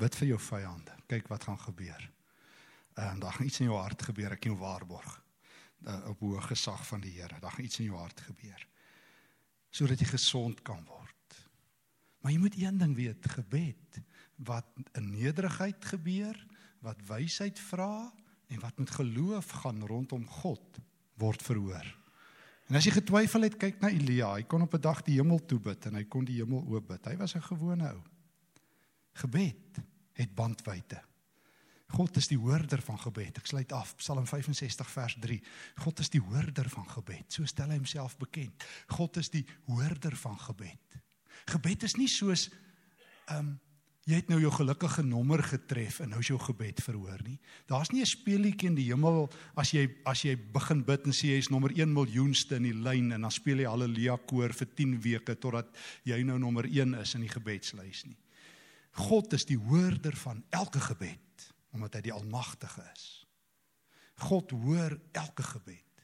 Bid 0.00 0.16
vir 0.16 0.32
jou 0.32 0.38
vyande. 0.40 0.96
Kyk 1.10 1.28
wat 1.28 1.44
gaan 1.48 1.60
gebeur. 1.60 2.06
Ehm 2.96 3.14
um, 3.14 3.20
daar 3.20 3.32
gaan 3.32 3.46
iets 3.46 3.60
in 3.60 3.68
jou 3.70 3.78
hart 3.78 4.02
gebeur, 4.02 4.32
ek 4.32 4.48
jou 4.48 4.56
waarborg. 4.56 5.18
Uh, 5.86 6.10
op 6.10 6.20
hoë 6.20 6.40
gesag 6.50 6.82
van 6.86 7.00
die 7.00 7.12
Here. 7.16 7.40
Daar 7.40 7.52
gaan 7.52 7.64
iets 7.64 7.80
in 7.80 7.88
jou 7.88 7.98
hart 7.98 8.20
gebeur. 8.20 8.66
Sodat 9.70 10.00
jy 10.00 10.06
gesond 10.10 10.62
kan 10.62 10.82
word. 10.84 11.36
Maar 12.20 12.32
jy 12.32 12.38
moet 12.38 12.56
een 12.58 12.78
ding 12.78 12.96
weet, 12.96 13.28
gebed 13.32 14.00
wat 14.44 14.66
in 14.96 15.10
nederigheid 15.10 15.84
gebeur, 15.84 16.36
wat 16.84 17.00
wysheid 17.08 17.58
vra 17.60 18.10
en 18.48 18.60
wat 18.60 18.78
met 18.78 18.90
geloof 18.90 19.50
gaan 19.62 19.86
rondom 19.86 20.26
God 20.26 20.80
word 21.20 21.42
verhoor. 21.42 21.86
En 22.70 22.76
as 22.78 22.86
jy 22.86 22.92
getwyfel 22.94 23.48
het, 23.48 23.56
kyk 23.60 23.80
na 23.82 23.90
Elia. 23.90 24.34
Hy 24.36 24.44
kon 24.48 24.62
op 24.62 24.74
'n 24.74 24.80
dag 24.80 25.02
die 25.02 25.16
hemel 25.18 25.40
toe 25.44 25.58
bid 25.58 25.86
en 25.86 25.94
hy 25.94 26.04
kon 26.04 26.24
die 26.24 26.38
hemel 26.38 26.64
oop 26.68 26.88
bid. 26.88 27.06
Hy 27.06 27.16
was 27.16 27.34
'n 27.34 27.42
gewone 27.42 27.88
ou. 27.92 28.02
Gebed 29.12 29.80
het 30.20 30.34
bandwydte. 30.36 31.00
God 31.90 32.16
is 32.20 32.28
die 32.30 32.38
hoorder 32.38 32.82
van 32.86 32.98
gebed. 33.02 33.40
Ek 33.40 33.48
sluit 33.50 33.72
af 33.74 33.96
Psalm 33.98 34.26
65 34.28 34.90
vers 34.92 35.16
3. 35.22 35.38
God 35.82 36.02
is 36.04 36.12
die 36.12 36.22
hoorder 36.22 36.68
van 36.70 36.86
gebed. 36.92 37.26
So 37.34 37.48
stel 37.50 37.72
hy 37.72 37.80
homself 37.80 38.14
bekend. 38.20 38.66
God 38.94 39.18
is 39.18 39.32
die 39.32 39.42
hoorder 39.66 40.14
van 40.22 40.38
gebed. 40.38 41.00
Gebed 41.50 41.88
is 41.88 41.98
nie 41.98 42.10
soos 42.10 42.48
ehm 43.30 43.42
um, 43.50 43.58
jy 44.08 44.16
het 44.18 44.30
nou 44.32 44.40
jou 44.40 44.50
gelukkige 44.54 45.02
nommer 45.06 45.42
getref 45.44 46.00
en 46.02 46.08
nou 46.10 46.20
is 46.22 46.30
jou 46.32 46.38
gebed 46.40 46.80
verhoor 46.82 47.20
nie. 47.22 47.36
Daar's 47.68 47.92
nie 47.92 48.00
'n 48.00 48.06
speelietjie 48.06 48.68
in 48.68 48.74
die 48.74 48.88
hemel 48.90 49.30
as 49.54 49.70
jy 49.70 49.88
as 50.04 50.24
jy 50.24 50.36
begin 50.36 50.82
bid 50.82 51.06
en 51.06 51.12
sê 51.12 51.26
jy 51.30 51.38
is 51.38 51.50
nommer 51.50 51.70
1 51.70 51.92
miljoenste 51.92 52.56
in 52.56 52.62
die 52.62 52.74
lyn 52.74 53.12
en 53.12 53.20
dan 53.20 53.30
speel 53.30 53.58
jy 53.58 53.68
haleluja 53.68 54.16
koor 54.26 54.52
vir 54.52 54.66
10 54.74 55.00
weke 55.00 55.34
totdat 55.36 55.68
jy 56.04 56.22
nou 56.22 56.38
nommer 56.38 56.64
1 56.64 56.94
is 56.94 57.14
in 57.14 57.20
die 57.20 57.28
gebedslys 57.28 58.06
nie. 58.06 58.16
God 58.90 59.32
is 59.32 59.46
die 59.46 59.58
hoorder 59.58 60.16
van 60.16 60.44
elke 60.50 60.80
gebed 60.80 61.26
omdat 61.70 61.94
hy 61.94 62.00
die 62.08 62.14
almagtige 62.14 62.82
is. 62.90 63.04
God 64.26 64.50
hoor 64.50 64.96
elke 65.12 65.44
gebed. 65.46 66.02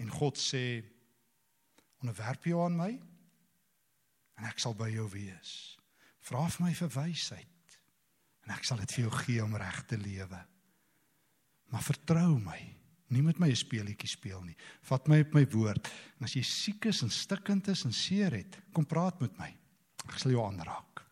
En 0.00 0.10
God 0.12 0.38
sê 0.38 0.82
onderwerp 2.00 2.44
jou 2.48 2.60
aan 2.64 2.76
my 2.76 2.90
en 4.40 4.48
ek 4.48 4.60
sal 4.60 4.76
by 4.76 4.90
jou 4.92 5.06
wees. 5.12 5.54
Vra 6.24 6.46
vir 6.48 6.66
my 6.66 6.74
vir 6.76 6.92
wysheid 6.94 7.78
en 8.44 8.54
ek 8.56 8.68
sal 8.68 8.80
dit 8.80 8.92
vir 8.96 9.06
jou 9.06 9.14
gee 9.24 9.44
om 9.44 9.56
reg 9.56 9.80
te 9.88 9.98
lewe. 10.00 10.40
Maar 11.70 11.86
vertrou 11.86 12.38
my. 12.42 12.60
Nie 13.10 13.22
met 13.26 13.40
my 13.42 13.48
'n 13.50 13.56
speelietjie 13.56 14.08
speel 14.08 14.42
nie. 14.42 14.56
Vat 14.82 15.08
my 15.08 15.20
op 15.20 15.34
my 15.34 15.46
woord. 15.50 15.88
En 16.18 16.24
as 16.24 16.34
jy 16.34 16.42
siek 16.42 16.84
is 16.84 17.02
en 17.02 17.10
stikkend 17.10 17.68
is 17.68 17.84
en 17.84 17.92
seer 17.92 18.32
het, 18.32 18.58
kom 18.72 18.86
praat 18.86 19.20
met 19.20 19.38
my. 19.38 19.56
Ek 20.08 20.18
sal 20.18 20.30
jou 20.30 20.44
aanraak. 20.46 21.02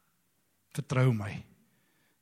Vertrou 0.76 1.12
my. 1.12 1.30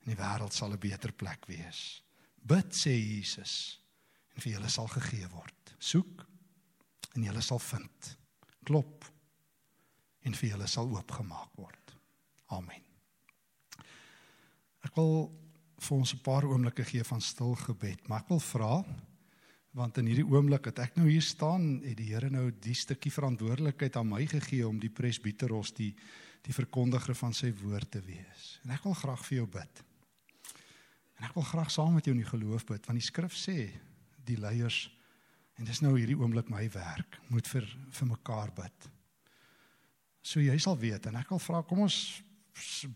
En 0.03 0.13
die 0.13 0.19
wêreld 0.19 0.53
sal 0.53 0.71
'n 0.73 0.79
beter 0.79 1.11
plek 1.11 1.45
wees. 1.47 2.03
Bid 2.41 2.71
sê 2.71 2.95
Jesus 2.95 3.79
en 4.35 4.41
vir 4.41 4.53
julle 4.53 4.69
sal 4.69 4.87
gegee 4.87 5.27
word. 5.27 5.75
Soek 5.79 6.25
en 7.15 7.23
julle 7.23 7.41
sal 7.41 7.59
vind. 7.59 8.17
Klop 8.63 9.05
en 10.21 10.33
vir 10.33 10.49
julle 10.49 10.67
sal 10.67 10.89
oopgemaak 10.93 11.51
word. 11.55 11.95
Amen. 12.47 12.83
Ek 14.85 14.95
wil 14.95 15.31
vir 15.77 15.97
ons 15.97 16.13
'n 16.13 16.23
paar 16.23 16.45
oomblikke 16.45 16.83
gee 16.83 17.03
van 17.03 17.21
stil 17.21 17.55
gebed, 17.55 18.07
maar 18.07 18.21
ek 18.21 18.29
wil 18.29 18.39
vra 18.39 18.85
want 19.77 19.97
in 19.97 20.07
hierdie 20.09 20.25
oomblik 20.25 20.63
dat 20.63 20.79
ek 20.79 20.95
nou 20.97 21.05
hier 21.09 21.21
staan, 21.21 21.83
het 21.83 21.97
die 21.99 22.09
Here 22.09 22.29
nou 22.29 22.49
die 22.51 22.73
stukkie 22.73 23.11
verantwoordelikheid 23.11 23.95
aan 23.95 24.09
my 24.09 24.23
gegee 24.25 24.65
om 24.67 24.79
die 24.79 24.89
presbiteros 24.89 25.73
die 25.77 25.91
die 26.45 26.55
verkondiger 26.55 27.15
van 27.17 27.33
sy 27.35 27.51
woord 27.61 27.91
te 27.91 28.01
wees. 28.05 28.57
En 28.63 28.73
ek 28.75 28.85
wil 28.87 28.95
graag 28.97 29.23
vir 29.25 29.37
jou 29.41 29.47
bid. 29.57 29.83
En 31.17 31.25
ek 31.27 31.33
wil 31.37 31.47
graag 31.49 31.71
saam 31.73 31.97
met 31.97 32.05
jou 32.05 32.13
in 32.15 32.21
die 32.21 32.29
geloof 32.29 32.67
bid 32.69 32.85
want 32.85 32.99
die 32.99 33.07
skrif 33.07 33.35
sê 33.35 33.57
die 34.27 34.37
leiers 34.39 34.85
en 35.57 35.65
dis 35.65 35.81
nou 35.81 35.95
hierdie 35.97 36.17
oomblik 36.19 36.51
my 36.53 36.67
werk 36.75 37.17
moet 37.33 37.47
vir 37.49 37.65
vir 37.65 38.11
mekaar 38.11 38.53
bid. 38.55 38.89
So 40.21 40.43
jy 40.43 40.57
sal 40.61 40.77
weet 40.77 41.09
en 41.09 41.17
ek 41.17 41.31
wil 41.33 41.41
vra 41.41 41.63
kom 41.65 41.85
ons 41.87 41.97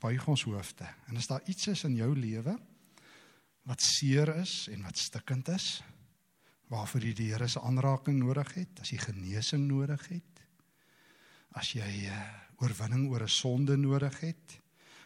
buig 0.02 0.28
ons 0.30 0.44
hoofde. 0.50 0.88
En 1.10 1.18
as 1.18 1.30
daar 1.30 1.46
iets 1.50 1.70
is 1.72 1.86
in 1.88 1.98
jou 2.00 2.12
lewe 2.18 2.56
wat 3.70 3.82
seer 3.86 4.34
is 4.42 4.66
en 4.74 4.86
wat 4.86 4.98
stikkend 4.98 5.52
is 5.54 5.80
waarvoor 6.72 7.04
jy 7.04 7.14
die 7.18 7.30
Here 7.34 7.50
se 7.52 7.60
aanraking 7.60 8.22
nodig 8.22 8.54
het, 8.56 8.80
as 8.80 8.94
jy 8.94 9.00
genesing 9.02 9.66
nodig 9.68 10.06
het, 10.08 10.44
as 11.60 11.74
jy 11.76 11.90
uh, 12.08 12.20
oorwinning 12.62 13.10
oor 13.10 13.24
'n 13.24 13.28
sonde 13.28 13.78
nodig 13.78 14.20
het, 14.20 14.62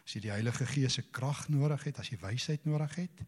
as 0.05 0.13
jy 0.13 0.21
die 0.21 0.31
Heilige 0.31 0.65
Gees 0.65 0.93
se 0.93 1.03
krag 1.11 1.47
nodig 1.49 1.83
het, 1.83 1.99
as 1.99 2.09
jy 2.09 2.17
wysheid 2.21 2.65
nodig 2.65 2.95
het, 2.95 3.23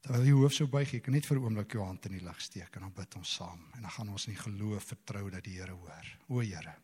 terwyl 0.00 0.24
jy 0.24 0.32
hoof 0.32 0.54
sou 0.54 0.66
buig, 0.66 0.94
ek 0.94 1.08
net 1.08 1.26
vir 1.26 1.38
'n 1.38 1.42
oomblik 1.42 1.72
jou 1.72 1.84
hand 1.84 2.06
in 2.06 2.12
die 2.12 2.24
lug 2.24 2.40
steek 2.40 2.76
en 2.76 2.82
dan 2.82 2.92
bid 2.94 3.16
ons 3.16 3.34
saam 3.34 3.60
en 3.74 3.82
dan 3.82 3.90
gaan 3.90 4.08
ons 4.08 4.26
in 4.26 4.34
die 4.34 4.42
geloof 4.42 4.84
vertrou 4.84 5.30
dat 5.30 5.44
die 5.44 5.58
Here 5.58 5.72
hoor. 5.72 6.06
O 6.28 6.40
Here. 6.40 6.74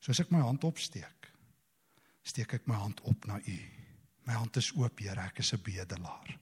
Soos 0.00 0.20
ek 0.20 0.30
my 0.30 0.40
hand 0.40 0.64
opsteek, 0.64 1.30
steek 2.22 2.52
ek 2.54 2.66
my 2.66 2.74
hand 2.74 3.00
op 3.00 3.26
na 3.26 3.38
U. 3.38 3.58
My 4.26 4.32
hand 4.32 4.56
is 4.56 4.72
oop, 4.72 4.98
Here, 4.98 5.20
ek 5.20 5.38
is 5.38 5.52
'n 5.52 5.62
bedelaar. 5.62 6.38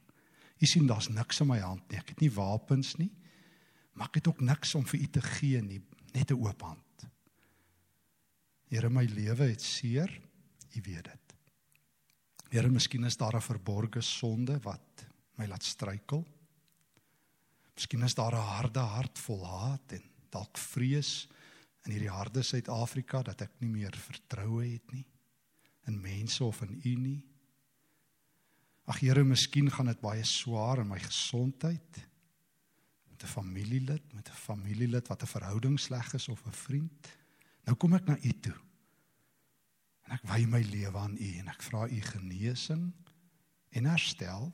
U 0.60 0.66
sien 0.66 0.86
daar's 0.86 1.08
niks 1.08 1.40
in 1.40 1.46
my 1.46 1.58
hand 1.58 1.90
nie. 1.90 1.98
Ek 1.98 2.08
het 2.08 2.20
nie 2.20 2.30
wapens 2.30 2.96
nie. 2.96 3.10
Maar 3.92 4.06
ek 4.06 4.14
het 4.14 4.28
ook 4.28 4.40
niks 4.40 4.74
om 4.74 4.86
vir 4.86 5.00
U 5.00 5.06
te 5.06 5.22
gee 5.22 5.62
nie, 5.62 5.82
net 6.12 6.30
'n 6.30 6.40
oop 6.40 6.62
hand. 6.62 7.06
Here 8.74 8.90
my 8.90 9.04
lewe 9.06 9.52
het 9.52 9.62
seer, 9.62 10.10
U 10.74 10.80
weet 10.82 11.06
dit. 11.06 11.34
Here, 12.50 12.70
miskien 12.70 13.04
is 13.06 13.16
daar 13.16 13.36
'n 13.36 13.40
verborgde 13.40 14.00
sonde 14.02 14.58
wat 14.62 15.06
my 15.38 15.46
laat 15.46 15.62
struikel. 15.62 16.26
Miskien 17.74 18.02
is 18.02 18.14
daar 18.14 18.34
'n 18.34 18.48
harde 18.58 18.80
hart 18.80 19.18
vol 19.18 19.46
haat 19.46 19.92
en 19.92 20.02
dalk 20.30 20.58
vrees 20.58 21.28
in 21.84 21.92
hierdie 21.92 22.10
harde 22.10 22.42
Suid-Afrika 22.42 23.22
dat 23.22 23.40
ek 23.42 23.52
nie 23.60 23.68
meer 23.70 23.94
vertroue 23.96 24.72
het 24.72 24.92
nie 24.92 25.06
in 25.86 26.00
mense 26.00 26.44
of 26.44 26.62
in 26.62 26.80
U 26.84 26.94
nie. 26.94 27.24
Ag 28.86 28.98
Here, 29.00 29.24
miskien 29.24 29.70
gaan 29.70 29.86
dit 29.86 30.00
baie 30.00 30.24
swaar 30.24 30.78
in 30.78 30.88
my 30.88 30.98
gesondheid 30.98 32.08
met 33.06 33.22
'n 33.22 33.26
familielid, 33.26 34.12
met 34.14 34.28
'n 34.28 34.34
familielid 34.34 35.08
wat 35.08 35.22
'n 35.22 35.26
verhouding 35.26 35.80
sleg 35.80 36.14
is 36.14 36.28
of 36.28 36.46
'n 36.46 36.52
vriend. 36.52 37.23
Nou 37.64 37.76
kom 37.80 37.96
ek 37.96 38.08
na 38.08 38.16
u 38.20 38.32
toe. 38.44 38.56
En 40.04 40.16
ek 40.18 40.26
wy 40.28 40.42
my 40.48 40.60
lewe 40.68 41.00
aan 41.00 41.16
u 41.16 41.30
en 41.40 41.48
ek 41.52 41.64
vra 41.64 41.86
u 41.88 42.00
genesing 42.10 42.90
en 43.74 43.88
herstel. 43.88 44.50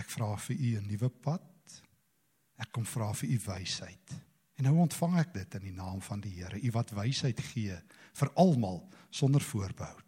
Ek 0.00 0.10
vra 0.10 0.34
vir 0.36 0.56
u 0.56 0.70
'n 0.80 0.88
nuwe 0.90 1.08
pad. 1.08 1.46
Ek 2.58 2.72
kom 2.72 2.84
vra 2.84 3.12
vir 3.14 3.30
u 3.30 3.38
wysheid. 3.46 4.16
En 4.56 4.64
nou 4.64 4.76
ontvang 4.76 5.18
ek 5.18 5.32
dit 5.34 5.54
in 5.54 5.62
die 5.62 5.72
naam 5.72 6.00
van 6.00 6.20
die 6.20 6.34
Here, 6.42 6.60
u 6.60 6.70
wat 6.70 6.90
wysheid 6.90 7.40
gee 7.40 7.78
vir 8.12 8.32
almal 8.34 8.88
sonder 9.10 9.40
voorbehou. 9.40 10.00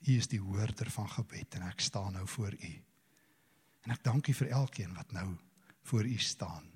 U 0.00 0.16
is 0.16 0.28
die 0.28 0.40
hoorder 0.40 0.90
van 0.90 1.08
gebed 1.08 1.54
en 1.54 1.62
ek 1.62 1.80
staan 1.80 2.12
nou 2.12 2.26
voor 2.26 2.52
u. 2.52 2.72
En 3.84 3.90
ek 3.90 4.04
dank 4.04 4.28
u 4.28 4.32
vir 4.32 4.48
elkeen 4.48 4.94
wat 4.94 5.12
nou 5.12 5.36
voor 5.82 6.04
u 6.04 6.18
staan 6.18 6.69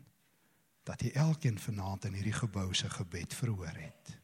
dat 0.84 1.02
U 1.02 1.08
elkeen 1.08 1.58
vanaand 1.58 2.04
in 2.04 2.12
hierdie 2.12 2.32
gebou 2.32 2.74
se 2.74 2.90
gebed 2.90 3.34
verhoor 3.34 3.76
het. 3.76 4.18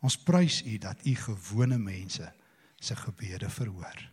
Ons 0.00 0.18
prys 0.18 0.62
U 0.64 0.78
dat 0.78 1.06
U 1.06 1.14
gewone 1.14 1.78
mense 1.78 2.32
se 2.76 2.96
gebede 2.96 3.50
verhoor 3.50 4.10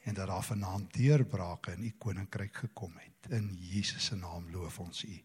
en 0.00 0.14
dat 0.14 0.26
daar 0.26 0.44
vanaand 0.44 0.92
deurbrake 0.92 1.72
in 1.72 1.82
u 1.82 1.94
koninkryk 1.98 2.56
gekom 2.56 2.92
het. 2.96 3.30
In 3.30 3.56
Jesus 3.60 4.04
se 4.04 4.16
naam 4.16 4.50
loof 4.50 4.78
ons 4.78 5.04
u. 5.04 5.22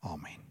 Amen. 0.00 0.50